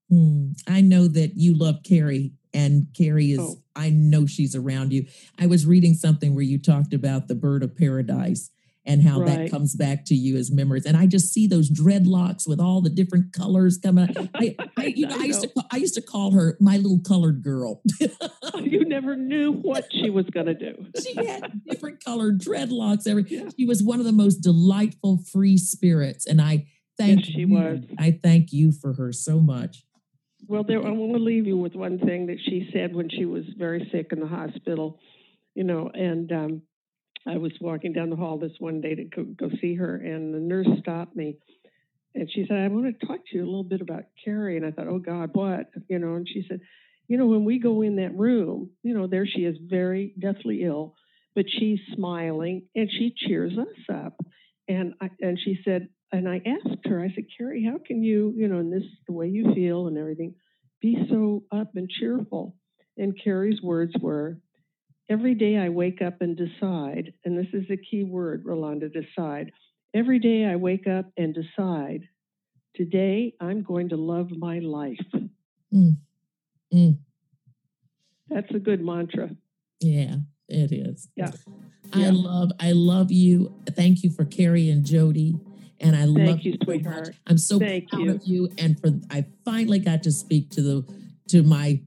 Hmm. 0.10 0.52
I 0.68 0.82
know 0.82 1.08
that 1.08 1.38
you 1.38 1.58
love 1.58 1.78
Carrie, 1.86 2.34
and 2.54 2.88
Carrie 2.94 3.32
is. 3.32 3.40
Oh. 3.40 3.56
I 3.74 3.90
know 3.90 4.26
she's 4.26 4.54
around 4.54 4.92
you. 4.92 5.06
I 5.40 5.48
was 5.48 5.66
reading 5.66 5.94
something 5.94 6.36
where 6.36 6.44
you 6.44 6.58
talked 6.58 6.94
about 6.94 7.30
the 7.30 7.36
bird 7.36 7.64
of 7.64 7.78
paradise 7.78 8.52
and 8.90 9.04
how 9.04 9.24
that 9.24 9.52
comes 9.52 9.76
back 9.76 10.04
to 10.06 10.16
you 10.16 10.36
as 10.36 10.52
memories. 10.52 10.86
And 10.86 10.98
I 10.98 11.06
just 11.06 11.32
see 11.32 11.46
those 11.46 11.70
dreadlocks 11.70 12.48
with 12.48 12.60
all 12.60 12.82
the 12.82 12.90
different 12.90 13.34
colors 13.34 13.78
coming. 13.78 14.10
out. 14.18 14.30
I, 14.34 14.56
I, 14.76 14.86
you 14.88 15.06
know, 15.06 15.16
I 15.20 15.26
used 15.26 15.42
to, 15.42 15.52
I 15.72 15.78
used 15.78 15.94
to 15.94 16.02
call 16.02 16.32
her 16.32 16.58
my 16.60 16.78
little 16.78 17.00
colored 17.08 17.44
girl. 17.44 17.84
you 18.60 18.84
never 18.86 19.16
knew 19.16 19.52
what 19.52 19.86
she 19.92 20.10
was 20.10 20.26
going 20.32 20.48
to 20.48 20.56
do. 20.56 20.88
she 21.04 21.14
had 21.14 21.62
different 21.70 22.04
colored 22.04 22.42
dreadlocks. 22.42 23.08
Every 23.08 23.26
Yeah. 23.28 23.50
she 23.56 23.66
was 23.66 23.84
one 23.84 24.00
of 24.00 24.06
the 24.06 24.12
most 24.12 24.38
delightful, 24.38 25.20
free 25.32 25.58
spirits, 25.58 26.26
and 26.26 26.42
I 26.42 26.66
thank 26.98 27.20
Yes, 27.20 27.28
she 27.28 27.40
you. 27.42 27.50
was. 27.50 27.80
I 28.00 28.20
thank 28.24 28.52
you 28.52 28.72
for 28.72 28.94
her 28.94 29.14
so 29.14 29.40
much. 29.40 29.84
Well, 30.48 30.64
there, 30.64 30.84
I 30.84 30.90
want 30.90 31.14
to 31.14 31.20
leave 31.20 31.46
you 31.46 31.58
with 31.58 31.76
one 31.76 32.00
thing 32.00 32.26
that 32.26 32.38
she 32.44 32.70
said 32.74 32.96
when 32.96 33.08
she 33.10 33.26
was 33.26 33.44
very 33.56 33.88
sick 33.92 34.08
in 34.12 34.20
the 34.20 34.26
hospital, 34.28 35.00
you 35.54 35.64
know, 35.64 35.92
and 35.94 36.32
um, 36.32 36.62
I 37.28 37.38
was 37.38 37.52
walking 37.60 37.94
down 37.94 38.10
the 38.10 38.16
hall 38.16 38.38
this 38.38 38.54
one 38.60 38.82
day 38.82 38.96
to 38.96 39.04
go, 39.04 39.24
go 39.24 39.50
see 39.62 39.76
her, 39.76 39.96
and 39.96 40.34
the 40.34 40.40
nurse 40.40 40.68
stopped 40.80 41.16
me. 41.16 41.38
And 42.16 42.30
she 42.32 42.46
said, 42.48 42.58
I 42.58 42.68
want 42.68 43.00
to 43.00 43.06
talk 43.06 43.18
to 43.18 43.38
you 43.38 43.44
a 43.44 43.46
little 43.46 43.64
bit 43.64 43.82
about 43.82 44.06
Carrie. 44.24 44.58
And 44.58 44.66
I 44.66 44.72
thought, 44.72 44.88
oh, 44.88 45.00
God, 45.00 45.30
what? 45.34 45.70
You 45.88 46.00
know, 46.00 46.16
and 46.16 46.28
she 46.28 46.44
said, 46.48 46.62
you 47.08 47.18
know, 47.18 47.28
when 47.28 47.46
we 47.46 47.60
go 47.60 47.82
in 47.82 47.98
that 47.98 48.18
room, 48.18 48.72
you 48.84 48.94
know, 48.94 49.08
there 49.08 49.26
she 49.26 49.42
is 49.42 49.58
very 49.62 50.14
deathly 50.20 50.64
ill, 50.64 50.96
but 51.36 51.46
she's 51.48 51.80
smiling 51.94 52.64
and 52.76 52.90
she 52.90 53.14
cheers 53.16 53.54
us 53.58 53.96
up. 53.96 54.20
And 54.68 54.94
I, 55.02 55.10
and 55.20 55.40
she 55.44 55.60
said, 55.66 55.90
and 56.12 56.28
I 56.28 56.42
asked 56.46 56.86
her, 56.86 57.02
I 57.02 57.14
said, 57.14 57.26
Carrie, 57.38 57.64
how 57.64 57.80
can 57.86 58.04
you, 58.04 58.34
you 58.36 58.48
know, 58.48 58.60
in 58.60 58.72
this 58.72 58.84
the 59.08 59.14
way 59.14 59.28
you 59.28 59.54
feel 59.54 59.88
and 59.88 59.98
everything, 59.98 60.36
be 60.82 60.98
so 61.10 61.44
up 61.52 61.76
and 61.76 61.90
cheerful? 61.90 62.56
And 62.98 63.20
Carrie's 63.24 63.62
words 63.62 63.94
were, 64.02 64.40
every 65.10 65.34
day 65.34 65.58
I 65.58 65.70
wake 65.70 66.02
up 66.02 66.22
and 66.22 66.38
decide, 66.38 67.14
and 67.26 67.38
this 67.38 67.48
is 67.54 67.68
the 67.68 67.78
key 67.78 68.04
word, 68.04 68.46
Rolanda, 68.46 68.92
decide. 68.92 69.52
Every 69.94 70.20
day 70.20 70.46
I 70.46 70.56
wake 70.56 70.88
up 70.88 71.06
and 71.18 71.34
decide, 71.34 72.08
today 72.76 73.34
I'm 73.42 73.64
going 73.64 73.90
to 73.90 73.98
love 73.98 74.30
my 74.32 74.60
life. 74.60 74.98
Mm. 75.74 75.98
Mm. 76.74 76.98
That's 78.30 78.54
a 78.54 78.60
good 78.60 78.84
mantra. 78.84 79.32
Yeah, 79.80 80.18
it 80.48 80.72
is. 80.72 81.10
Yeah. 81.16 81.32
I 81.92 82.02
Yeah. 82.02 82.12
love, 82.14 82.52
I 82.60 82.72
love 82.74 83.12
you. 83.12 83.52
Thank 83.72 84.04
you 84.04 84.12
for 84.12 84.26
Carrie 84.26 84.70
and 84.70 84.86
Jody. 84.86 85.40
And 85.80 85.96
I 85.96 86.06
love 86.06 86.42
you, 86.42 86.54
so 86.54 86.58
sweetheart. 86.66 87.16
I'm 87.26 87.38
so 87.38 87.58
Thank 87.58 87.90
proud 87.90 88.02
you. 88.04 88.12
of 88.12 88.24
you. 88.26 88.50
And 88.58 88.80
for 88.80 89.00
I 89.10 89.26
finally 89.46 89.80
got 89.80 90.04
to 90.04 90.12
speak 90.12 90.50
to 90.52 90.62
the 90.62 90.94
to 91.30 91.42
my 91.42 91.82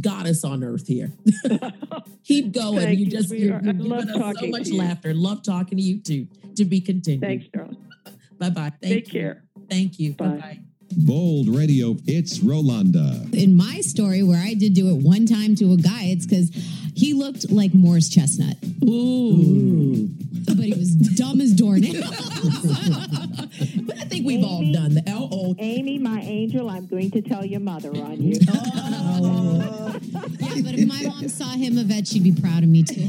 goddess 0.00 0.44
on 0.44 0.64
earth 0.64 0.86
here. 0.86 1.12
Keep 2.24 2.52
going. 2.52 2.80
Thank 2.80 2.98
you 2.98 3.04
you, 3.06 3.10
just 3.10 3.30
you're, 3.30 3.38
you're 3.52 3.60
giving 3.60 3.84
love 3.84 4.08
us 4.08 4.36
so 4.40 4.46
much 4.48 4.70
laughter. 4.70 5.14
Love 5.14 5.42
talking 5.42 5.78
to 5.78 5.84
you 5.84 6.00
too. 6.00 6.26
To 6.56 6.64
be 6.64 6.80
continued. 6.80 7.20
Thanks, 7.20 7.46
darling. 7.52 7.76
Bye 8.38 8.50
bye. 8.50 8.72
Thank 8.80 8.80
Take 8.80 9.12
you. 9.12 9.20
care. 9.20 9.44
Thank 9.70 9.98
you. 9.98 10.12
Bye. 10.12 10.26
Bye 10.26 10.38
bye. 10.38 10.58
Bold 10.96 11.48
Radio, 11.48 11.96
it's 12.06 12.38
Rolanda. 12.38 13.32
in 13.34 13.56
my 13.56 13.80
story 13.80 14.22
where 14.22 14.40
I 14.40 14.54
did 14.54 14.74
do 14.74 14.90
it 14.90 15.02
one 15.02 15.26
time 15.26 15.56
to 15.56 15.72
a 15.72 15.76
guy, 15.76 16.04
it's 16.04 16.24
because 16.24 16.50
he 16.94 17.14
looked 17.14 17.50
like 17.50 17.74
Morris 17.74 18.08
Chestnut. 18.08 18.56
Ooh. 18.84 20.08
But 20.46 20.64
he 20.64 20.74
was 20.74 20.94
dumb 20.94 21.40
as 21.40 21.52
doornails. 21.54 22.04
But 24.14 24.20
I 24.20 24.22
think 24.22 24.26
we've 24.28 24.44
all 24.44 24.72
done 24.72 24.94
that. 24.94 25.04
Oh, 25.08 25.28
oh. 25.32 25.54
Amy, 25.58 25.98
my 25.98 26.20
angel, 26.20 26.70
I'm 26.70 26.86
going 26.86 27.10
to 27.10 27.20
tell 27.20 27.44
your 27.44 27.58
mother 27.58 27.88
on 27.90 28.22
you. 28.22 28.38
Oh. 28.48 29.98
yeah, 30.38 30.62
but 30.62 30.74
if 30.78 30.86
my 30.86 31.02
mom 31.02 31.28
saw 31.28 31.50
him, 31.50 31.76
Yvette, 31.78 32.06
she'd 32.06 32.22
be 32.22 32.30
proud 32.30 32.62
of 32.62 32.68
me 32.68 32.84
too. 32.84 33.08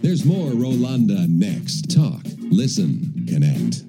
There's 0.00 0.24
more 0.24 0.52
Rolanda 0.52 1.28
next. 1.28 1.90
Talk, 1.94 2.22
listen, 2.38 3.26
connect. 3.28 3.84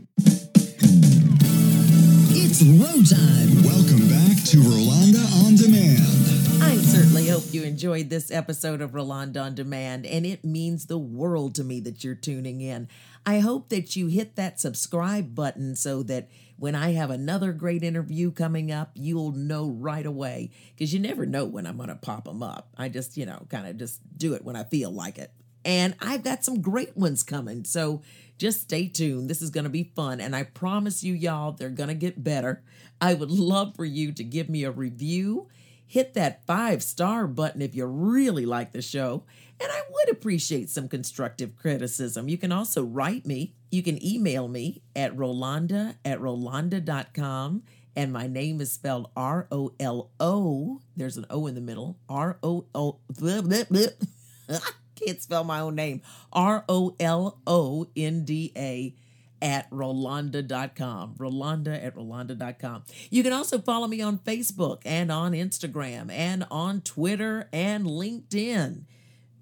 It's 2.37 2.61
Row 2.61 3.01
Time. 3.03 3.63
Welcome 3.63 4.09
back 4.09 4.43
to 4.47 4.57
Rolanda 4.57 5.23
on 5.45 5.55
Demand. 5.55 6.34
I 6.61 6.77
certainly 6.77 7.27
hope 7.27 7.43
you 7.51 7.63
enjoyed 7.63 8.09
this 8.09 8.31
episode 8.31 8.81
of 8.81 8.91
Rolanda 8.91 9.43
on 9.43 9.55
Demand, 9.55 10.05
and 10.05 10.25
it 10.25 10.43
means 10.43 10.85
the 10.85 10.97
world 10.97 11.55
to 11.55 11.63
me 11.63 11.79
that 11.81 12.03
you're 12.03 12.15
tuning 12.15 12.61
in. 12.61 12.87
I 13.25 13.39
hope 13.39 13.69
that 13.69 13.95
you 13.95 14.07
hit 14.07 14.35
that 14.35 14.59
subscribe 14.59 15.35
button 15.35 15.75
so 15.75 16.03
that 16.03 16.29
when 16.57 16.75
I 16.75 16.93
have 16.93 17.09
another 17.09 17.51
great 17.51 17.83
interview 17.83 18.31
coming 18.31 18.71
up, 18.71 18.91
you'll 18.93 19.31
know 19.31 19.69
right 19.69 20.05
away 20.05 20.51
because 20.75 20.93
you 20.93 20.99
never 20.99 21.25
know 21.25 21.45
when 21.45 21.65
I'm 21.65 21.77
going 21.77 21.89
to 21.89 21.95
pop 21.95 22.25
them 22.25 22.43
up. 22.43 22.69
I 22.77 22.89
just, 22.89 23.17
you 23.17 23.25
know, 23.25 23.45
kind 23.49 23.67
of 23.67 23.77
just 23.77 23.99
do 24.17 24.33
it 24.33 24.45
when 24.45 24.55
I 24.55 24.63
feel 24.63 24.91
like 24.91 25.17
it. 25.17 25.31
And 25.65 25.95
I've 25.99 26.23
got 26.23 26.45
some 26.45 26.61
great 26.61 26.95
ones 26.95 27.23
coming. 27.23 27.65
So 27.65 28.03
just 28.37 28.61
stay 28.61 28.87
tuned. 28.87 29.29
This 29.29 29.41
is 29.41 29.49
going 29.49 29.63
to 29.63 29.69
be 29.69 29.91
fun. 29.95 30.21
And 30.21 30.35
I 30.35 30.43
promise 30.43 31.03
you, 31.03 31.13
y'all, 31.13 31.51
they're 31.51 31.69
going 31.69 31.89
to 31.89 31.95
get 31.95 32.23
better. 32.23 32.63
I 33.01 33.15
would 33.15 33.31
love 33.31 33.75
for 33.75 33.85
you 33.85 34.11
to 34.13 34.23
give 34.23 34.47
me 34.47 34.63
a 34.63 34.71
review. 34.71 35.47
Hit 35.87 36.13
that 36.15 36.45
five 36.45 36.81
star 36.83 37.27
button 37.27 37.61
if 37.61 37.75
you 37.75 37.85
really 37.85 38.45
like 38.45 38.71
the 38.71 38.81
show. 38.81 39.23
And 39.59 39.71
I 39.71 39.81
would 39.89 40.09
appreciate 40.09 40.69
some 40.69 40.89
constructive 40.89 41.55
criticism. 41.55 42.27
You 42.27 42.37
can 42.37 42.51
also 42.51 42.83
write 42.83 43.25
me. 43.25 43.53
You 43.71 43.83
can 43.83 44.03
email 44.05 44.47
me 44.47 44.81
at 44.95 45.15
rolanda 45.15 45.95
at 46.03 46.19
rolanda.com. 46.19 47.63
And 47.95 48.11
my 48.11 48.27
name 48.27 48.59
is 48.59 48.73
spelled 48.73 49.09
R 49.15 49.47
O 49.51 49.71
L 49.79 50.09
O. 50.19 50.81
There's 50.97 51.15
an 51.15 51.25
O 51.29 51.47
in 51.47 51.55
the 51.55 51.61
middle. 51.61 51.97
R 52.09 52.37
O 52.43 52.65
O. 52.75 52.99
Can't 54.95 55.21
spell 55.21 55.43
my 55.45 55.59
own 55.61 55.75
name. 55.75 56.01
R 56.33 56.65
O 56.67 56.95
L 56.99 57.39
O 57.47 57.87
N 57.95 58.25
D 58.25 58.51
A 58.57 58.95
at 59.41 59.69
rolanda.com. 59.69 61.15
Rolanda 61.17 61.83
at 61.83 61.95
rolanda.com. 61.95 62.83
You 63.09 63.23
can 63.23 63.33
also 63.33 63.59
follow 63.59 63.87
me 63.87 64.01
on 64.01 64.19
Facebook 64.19 64.81
and 64.85 65.11
on 65.11 65.33
Instagram 65.33 66.11
and 66.11 66.45
on 66.49 66.81
Twitter 66.81 67.49
and 67.51 67.85
LinkedIn. 67.85 68.83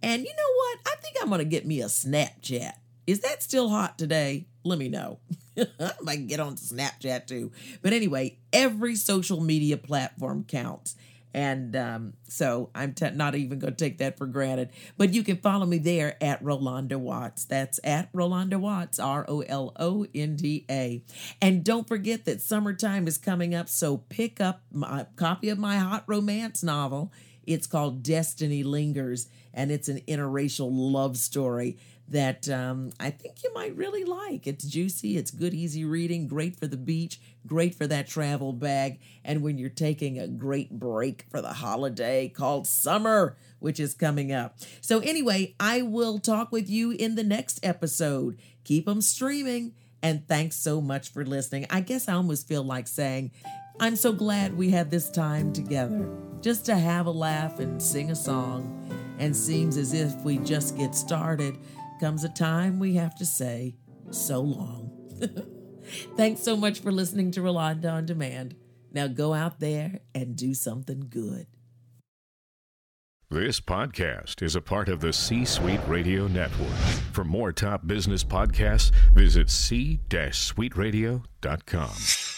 And 0.01 0.21
you 0.21 0.29
know 0.29 0.53
what? 0.55 0.79
I 0.85 0.95
think 1.01 1.15
I'm 1.21 1.29
going 1.29 1.39
to 1.39 1.45
get 1.45 1.65
me 1.65 1.81
a 1.81 1.85
Snapchat. 1.85 2.73
Is 3.07 3.21
that 3.21 3.43
still 3.43 3.69
hot 3.69 3.97
today? 3.97 4.47
Let 4.63 4.79
me 4.79 4.89
know. 4.89 5.19
I 5.57 5.91
might 6.01 6.27
get 6.27 6.39
on 6.39 6.55
Snapchat 6.55 7.27
too. 7.27 7.51
But 7.81 7.93
anyway, 7.93 8.37
every 8.51 8.95
social 8.95 9.41
media 9.41 9.77
platform 9.77 10.43
counts. 10.45 10.95
And 11.33 11.75
um, 11.75 12.13
so 12.27 12.69
I'm 12.75 12.93
t- 12.93 13.09
not 13.11 13.35
even 13.35 13.59
going 13.59 13.73
to 13.73 13.83
take 13.83 13.97
that 13.97 14.17
for 14.17 14.27
granted. 14.27 14.69
But 14.97 15.13
you 15.13 15.23
can 15.23 15.37
follow 15.37 15.65
me 15.65 15.79
there 15.79 16.15
at 16.21 16.43
Rolanda 16.43 16.97
Watts. 16.97 17.45
That's 17.45 17.79
at 17.83 18.11
Rolanda 18.13 18.59
Watts, 18.59 18.99
R 18.99 19.25
O 19.27 19.41
L 19.41 19.73
O 19.77 20.05
N 20.13 20.35
D 20.35 20.65
A. 20.69 21.01
And 21.41 21.63
don't 21.63 21.87
forget 21.87 22.25
that 22.25 22.41
summertime 22.41 23.07
is 23.07 23.17
coming 23.17 23.55
up. 23.55 23.67
So 23.69 23.97
pick 23.97 24.39
up 24.39 24.61
my 24.71 25.07
copy 25.15 25.49
of 25.49 25.57
my 25.57 25.77
hot 25.77 26.03
romance 26.07 26.63
novel. 26.63 27.11
It's 27.45 27.67
called 27.67 28.03
Destiny 28.03 28.63
Lingers, 28.63 29.27
and 29.53 29.69
it's 29.69 29.89
an 29.89 29.99
interracial 30.07 30.69
love 30.71 31.17
story 31.17 31.77
that 32.13 32.47
um, 32.47 32.91
I 32.99 33.09
think 33.09 33.43
you 33.43 33.51
might 33.53 33.75
really 33.75 34.03
like. 34.03 34.45
It's 34.47 34.63
juicy, 34.63 35.17
it's 35.17 35.31
good, 35.31 35.53
easy 35.53 35.83
reading, 35.83 36.27
great 36.27 36.55
for 36.55 36.67
the 36.67 36.77
beach, 36.77 37.19
great 37.45 37.73
for 37.75 37.87
that 37.87 38.07
travel 38.07 38.53
bag, 38.53 38.99
and 39.25 39.41
when 39.41 39.57
you're 39.57 39.69
taking 39.69 40.19
a 40.19 40.27
great 40.27 40.71
break 40.71 41.25
for 41.29 41.41
the 41.41 41.53
holiday 41.53 42.29
called 42.29 42.67
summer, 42.67 43.35
which 43.59 43.79
is 43.79 43.95
coming 43.95 44.31
up. 44.31 44.57
So, 44.79 44.99
anyway, 44.99 45.55
I 45.59 45.81
will 45.81 46.19
talk 46.19 46.51
with 46.51 46.69
you 46.69 46.91
in 46.91 47.15
the 47.15 47.23
next 47.23 47.59
episode. 47.65 48.37
Keep 48.63 48.85
them 48.85 49.01
streaming, 49.01 49.73
and 50.01 50.27
thanks 50.27 50.55
so 50.55 50.81
much 50.81 51.11
for 51.11 51.25
listening. 51.25 51.65
I 51.69 51.81
guess 51.81 52.07
I 52.07 52.13
almost 52.13 52.47
feel 52.47 52.63
like 52.63 52.87
saying, 52.87 53.31
I'm 53.79 53.95
so 53.95 54.13
glad 54.13 54.55
we 54.55 54.69
had 54.69 54.91
this 54.91 55.09
time 55.09 55.51
together 55.51 56.07
just 56.41 56.65
to 56.67 56.75
have 56.75 57.07
a 57.07 57.11
laugh 57.11 57.59
and 57.59 57.81
sing 57.81 58.11
a 58.11 58.15
song. 58.15 58.79
And 59.19 59.35
seems 59.35 59.77
as 59.77 59.93
if 59.93 60.13
we 60.21 60.37
just 60.39 60.75
get 60.77 60.95
started, 60.95 61.57
comes 61.99 62.23
a 62.23 62.29
time 62.29 62.79
we 62.79 62.95
have 62.95 63.15
to 63.15 63.25
say 63.25 63.75
so 64.11 64.41
long. 64.41 64.91
Thanks 66.15 66.41
so 66.41 66.55
much 66.55 66.79
for 66.79 66.91
listening 66.91 67.31
to 67.31 67.41
Rolanda 67.41 67.91
on 67.91 68.05
Demand. 68.05 68.55
Now 68.91 69.07
go 69.07 69.33
out 69.33 69.59
there 69.59 69.99
and 70.13 70.35
do 70.35 70.53
something 70.53 71.07
good. 71.09 71.47
This 73.29 73.59
podcast 73.59 74.43
is 74.43 74.55
a 74.55 74.61
part 74.61 74.89
of 74.89 74.99
the 74.99 75.11
C 75.11 75.43
Suite 75.43 75.81
Radio 75.87 76.27
Network. 76.27 76.69
For 77.13 77.23
more 77.23 77.51
top 77.51 77.87
business 77.87 78.23
podcasts, 78.23 78.91
visit 79.15 79.49
c-suiteradio.com. 79.49 82.32